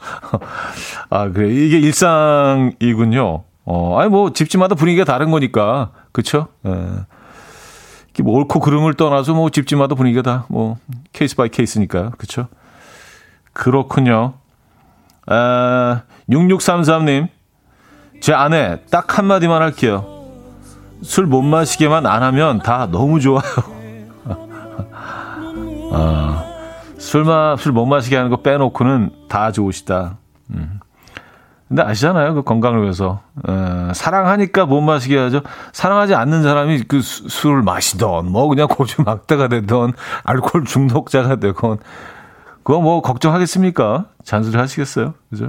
아 1.08 1.28
그래 1.30 1.48
이게 1.54 1.78
일상이군요. 1.78 3.44
어, 3.66 3.98
아니 3.98 4.10
뭐 4.10 4.32
집집마다 4.32 4.74
분위기가 4.74 5.04
다른 5.04 5.30
거니까 5.30 5.92
그렇죠? 6.12 6.48
예. 6.66 8.22
뭐 8.22 8.34
옳고 8.38 8.60
그름을 8.60 8.94
떠나서 8.94 9.34
뭐 9.34 9.50
집집마다 9.50 9.94
분위기가 9.94 10.22
다 10.22 10.46
뭐 10.48 10.76
case 11.12 11.34
by 11.36 11.48
case니까요, 11.48 12.10
그렇죠? 12.18 12.48
그렇군요. 13.52 14.34
아, 15.26 16.02
6633님 16.28 17.28
제 18.20 18.32
아내 18.34 18.80
딱 18.90 19.18
한마디만 19.18 19.62
할게요. 19.62 20.13
술 21.04 21.26
못 21.26 21.42
마시게만 21.42 22.06
안 22.06 22.22
하면 22.22 22.60
다 22.60 22.88
너무 22.90 23.20
좋아요. 23.20 23.42
아, 25.92 26.44
술마, 26.98 27.56
술 27.56 27.72
못 27.72 27.86
마시게 27.86 28.16
하는 28.16 28.30
거 28.30 28.38
빼놓고는 28.38 29.10
다 29.28 29.52
좋으시다. 29.52 30.16
음. 30.50 30.80
근데 31.68 31.82
아시잖아요. 31.82 32.34
그 32.34 32.42
건강을 32.42 32.82
위해서. 32.82 33.20
에, 33.48 33.92
사랑하니까 33.94 34.66
못 34.66 34.80
마시게 34.80 35.16
하죠. 35.18 35.40
사랑하지 35.72 36.14
않는 36.14 36.42
사람이 36.42 36.84
그 36.84 37.00
수, 37.00 37.28
술을 37.28 37.62
마시던, 37.62 38.30
뭐 38.30 38.48
그냥 38.48 38.68
고주 38.68 39.02
막다가 39.02 39.48
되던, 39.48 39.92
알코올 40.24 40.64
중독자가 40.64 41.36
되건, 41.36 41.78
그거 42.62 42.80
뭐 42.80 43.02
걱정하겠습니까? 43.02 44.06
잔소리 44.24 44.56
하시겠어요? 44.56 45.14
그죠? 45.30 45.48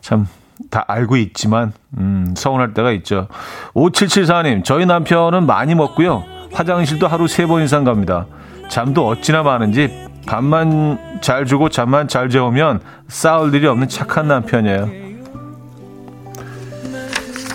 참, 0.00 0.26
다 0.70 0.84
알고 0.88 1.16
있지만 1.16 1.72
음, 1.98 2.34
서운할 2.36 2.74
때가 2.74 2.92
있죠. 2.92 3.28
5774님, 3.74 4.64
저희 4.64 4.86
남편은 4.86 5.46
많이 5.46 5.74
먹고요. 5.74 6.24
화장실도 6.52 7.06
하루 7.08 7.28
세 7.28 7.46
번 7.46 7.62
이상 7.62 7.84
갑니다. 7.84 8.26
잠도 8.68 9.06
어찌나 9.08 9.42
많은지 9.42 10.08
밥만 10.26 11.20
잘 11.22 11.44
주고 11.46 11.68
잠만 11.68 12.06
잘 12.08 12.28
재우면 12.28 12.80
싸울 13.08 13.54
일이 13.54 13.66
없는 13.66 13.88
착한 13.88 14.28
남편이에요. 14.28 14.88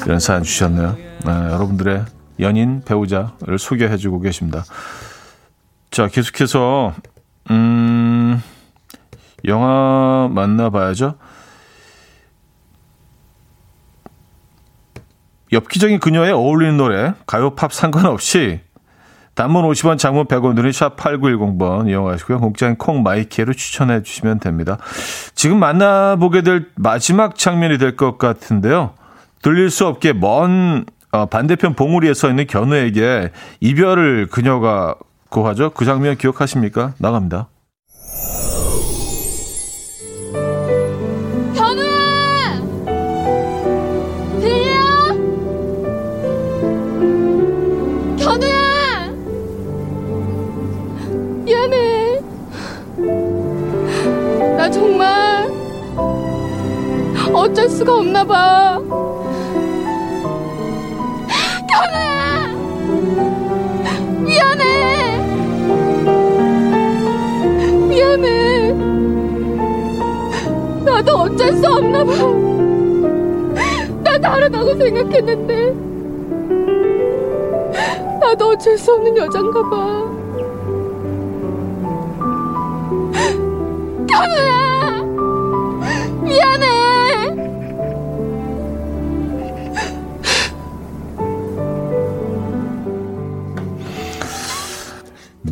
이런 0.06 0.20
사연 0.20 0.44
주셨네요. 0.44 0.96
네, 1.26 1.32
여러분들의 1.32 2.04
연인, 2.42 2.82
배우자를 2.86 3.58
소개해주고 3.58 4.20
계십니다. 4.22 4.64
자, 5.90 6.08
계속해서 6.08 6.94
음, 7.52 8.42
영화 9.46 10.28
만나봐야죠. 10.32 11.16
엽기적인 15.56 16.00
그녀에 16.00 16.32
어울리는 16.34 16.78
노래, 16.78 17.14
가요 17.26 17.56
팝 17.56 17.74
상관없이 17.74 18.60
단문 19.36 19.66
50원, 19.70 19.98
장문 19.98 20.28
100원 20.28 20.56
드는 20.56 20.72
샵 20.72 20.96
8910번 20.96 21.90
이용하시고요. 21.90 22.40
공짜인 22.40 22.76
콩 22.78 23.04
my 23.04 23.24
K로 23.24 23.54
추천해 23.54 24.02
주시면 24.02 24.40
됩니다. 24.40 24.78
지금 25.34 25.60
만나보게 25.60 26.42
될 26.42 26.68
마지막 26.76 27.38
장면이 27.38 27.78
될 27.78 27.96
것 27.98 28.18
같은데요. 28.18 28.94
들릴 29.42 29.70
수 29.70 29.88
없게 29.88 30.14
먼 30.14 30.86
어, 31.12 31.26
반대편 31.28 31.76
봉우리에 31.76 32.14
서 32.14 32.30
있는 32.30 32.48
견우에게 32.48 33.32
이별을 33.60 34.28
그녀가 34.32 34.96
고하죠. 35.30 35.72
그 35.72 35.86
장면 35.86 36.18
기억하십니까? 36.18 36.94
나갑니다. 36.98 37.48
어쩔 57.46 57.70
수가 57.70 57.98
없나 57.98 58.24
봐. 58.24 58.82
견우야! 61.70 62.48
미안해! 64.24 65.18
미안해. 67.88 68.72
나도 70.86 71.14
어쩔 71.14 71.54
수 71.54 71.68
없나 71.68 72.04
봐. 72.04 72.14
나 74.04 74.18
다르다고 74.18 74.74
생각했는데. 74.74 75.76
나도 78.22 78.50
어쩔 78.50 78.76
수 78.76 78.92
없는 78.92 79.16
여잔가 79.18 79.70
봐. 79.70 80.04
견우야! 84.08 85.04
미안해! 86.24 86.75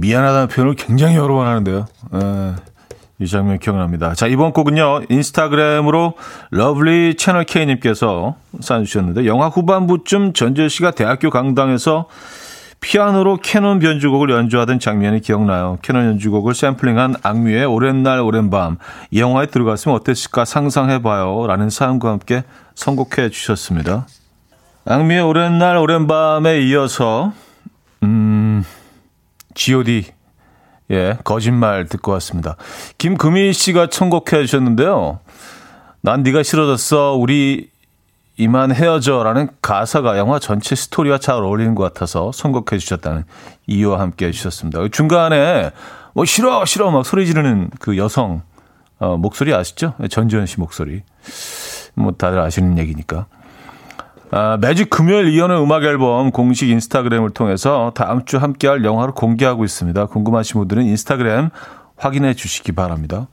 미안하다는 0.03 0.47
표현을 0.49 0.75
굉장히 0.75 1.15
여러 1.15 1.33
번 1.33 1.47
하는데요. 1.47 1.85
에, 2.13 2.53
이 3.19 3.27
장면 3.27 3.57
기억납니다. 3.57 4.13
자, 4.15 4.27
이번 4.27 4.51
곡은요, 4.51 5.03
인스타그램으로 5.07 6.15
러블리 6.51 7.15
채널 7.15 7.45
K님께서 7.45 8.35
쌓아주셨는데, 8.59 9.25
영화 9.25 9.47
후반부쯤 9.47 10.33
전지현 10.33 10.67
씨가 10.67 10.91
대학교 10.91 11.29
강당에서 11.29 12.07
피아노로 12.81 13.37
캐논 13.41 13.79
변주곡을 13.79 14.29
연주하던 14.29 14.79
장면이 14.79 15.21
기억나요. 15.21 15.77
캐논 15.81 16.05
연주곡을 16.05 16.53
샘플링한 16.53 17.15
악뮤의 17.23 17.63
오랜 17.63 18.03
날 18.03 18.19
오랜 18.19 18.49
밤. 18.49 18.77
이 19.09 19.21
영화에 19.21 19.45
들어갔으면 19.45 19.95
어땠을까 19.95 20.43
상상해봐요. 20.43 21.47
라는 21.47 21.69
사연과 21.69 22.09
함께 22.09 22.43
선곡해 22.75 23.29
주셨습니다. 23.29 24.05
악미의 24.83 25.21
오랜 25.21 25.59
날 25.59 25.77
오랜 25.77 26.07
밤에 26.07 26.59
이어서 26.63 27.27
음 27.27 27.42
G.O.D 29.55 30.05
예 30.91 31.17
거짓말 31.23 31.85
듣고 31.85 32.11
왔습니다. 32.13 32.57
김금희 32.97 33.53
씨가 33.53 33.87
선곡해 33.91 34.45
주셨는데요. 34.45 35.19
난 36.01 36.23
네가 36.23 36.43
싫어졌어 36.43 37.13
우리 37.13 37.69
이만 38.37 38.73
헤어져라는 38.73 39.49
가사가 39.61 40.17
영화 40.17 40.39
전체 40.39 40.75
스토리와 40.75 41.19
잘 41.19 41.35
어울리는 41.35 41.75
것 41.75 41.83
같아서 41.83 42.31
선곡해 42.31 42.79
주셨다는 42.79 43.23
이유와 43.67 43.99
함께 43.99 44.27
해주셨습니다. 44.27 44.87
중간에 44.91 45.71
뭐 46.13 46.25
싫어 46.25 46.65
싫어 46.65 46.91
막 46.91 47.05
소리 47.05 47.25
지르는 47.25 47.69
그 47.79 47.97
여성 47.97 48.41
어, 48.99 49.17
목소리 49.17 49.53
아시죠? 49.53 49.93
전지현 50.09 50.45
씨 50.45 50.59
목소리. 50.59 51.03
뭐 51.93 52.11
다들 52.13 52.39
아시는 52.39 52.77
얘기니까. 52.77 53.27
아, 54.35 54.57
매주 54.59 54.87
금요일 54.87 55.27
이연의 55.27 55.61
음악 55.61 55.83
앨범 55.83 56.31
공식 56.31 56.67
인스타그램을 56.67 57.29
통해서 57.29 57.91
다음 57.93 58.25
주 58.25 58.37
함께할 58.37 58.83
영화를 58.83 59.13
공개하고 59.13 59.63
있습니다. 59.63 60.07
궁금하신 60.07 60.59
분들은 60.59 60.85
인스타그램 60.85 61.51
확인해 61.97 62.33
주시기 62.33 62.71
바랍니다. 62.71 63.27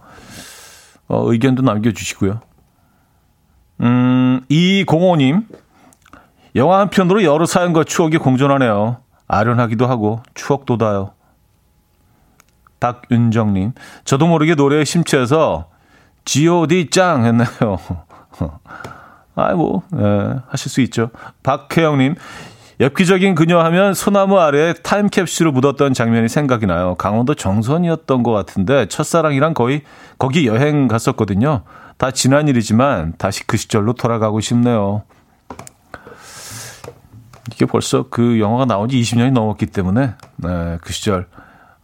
어, 1.08 1.32
의견도 1.32 1.62
남겨주시고요. 1.62 2.40
음, 3.80 4.42
이공호님. 4.50 5.46
영화 6.56 6.80
한 6.80 6.90
편으로 6.90 7.24
여러 7.24 7.46
사연과 7.46 7.84
추억이 7.84 8.18
공존하네요. 8.18 8.98
아련하기도 9.26 9.86
하고 9.86 10.22
추억 10.34 10.66
돋아요. 10.66 11.12
박윤정님. 12.78 13.72
저도 14.04 14.26
모르게 14.26 14.54
노래에 14.54 14.84
심취해서 14.84 15.70
G.O.D 16.26 16.90
짱 16.90 17.24
했나요? 17.24 17.78
아이고, 19.34 19.82
예, 19.96 20.40
하실 20.48 20.70
수 20.70 20.80
있죠. 20.82 21.10
박혜영님. 21.42 22.16
엽기적인 22.80 23.34
그녀 23.34 23.60
하면 23.60 23.92
소나무 23.92 24.38
아래에 24.38 24.72
타임캡슐을 24.72 25.52
묻었던 25.52 25.92
장면이 25.92 26.30
생각이 26.30 26.64
나요. 26.64 26.94
강원도 26.94 27.34
정선이었던 27.34 28.22
것 28.22 28.32
같은데 28.32 28.86
첫사랑이랑 28.86 29.52
거의 29.52 29.82
거기 30.18 30.46
여행 30.46 30.88
갔었거든요. 30.88 31.62
다 31.98 32.10
지난 32.10 32.48
일이지만 32.48 33.12
다시 33.18 33.46
그 33.46 33.58
시절로 33.58 33.92
돌아가고 33.92 34.40
싶네요. 34.40 35.02
이게 37.52 37.66
벌써 37.66 38.06
그 38.08 38.40
영화가 38.40 38.64
나온 38.64 38.88
지 38.88 38.98
20년이 38.98 39.32
넘었기 39.32 39.66
때문에 39.66 40.14
네, 40.36 40.78
그 40.80 40.94
시절 40.94 41.26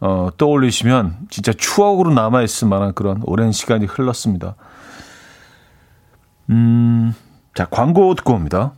어, 0.00 0.30
떠올리시면 0.38 1.16
진짜 1.28 1.52
추억으로 1.52 2.14
남아있을 2.14 2.68
만한 2.68 2.94
그런 2.94 3.20
오랜 3.26 3.52
시간이 3.52 3.84
흘렀습니다. 3.84 4.54
음, 6.48 7.12
자, 7.56 7.64
광고 7.64 8.14
듣고 8.14 8.34
옵니다. 8.34 8.72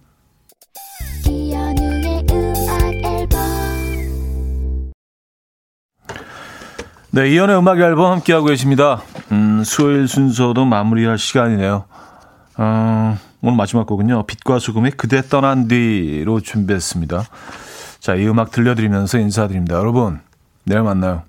네, 7.11 7.29
이연의 7.29 7.59
음악 7.59 7.81
앨범 7.81 8.13
함께하고 8.13 8.47
계십니다. 8.47 9.03
음, 9.33 9.65
수요일 9.65 10.07
순서도 10.07 10.65
마무리할 10.65 11.19
시간이네요. 11.19 11.87
어, 12.59 13.19
오늘 13.43 13.57
마지막 13.57 13.85
곡은요. 13.85 14.27
빛과 14.27 14.61
소금의 14.61 14.93
그대 14.93 15.23
떠난 15.23 15.67
뒤로 15.67 16.39
준비했습니다. 16.39 17.25
자, 17.99 18.15
이 18.15 18.29
음악 18.29 18.53
들려드리면서 18.53 19.19
인사드립니다. 19.19 19.75
여러분, 19.75 20.21
내일 20.63 20.83
만나요. 20.83 21.25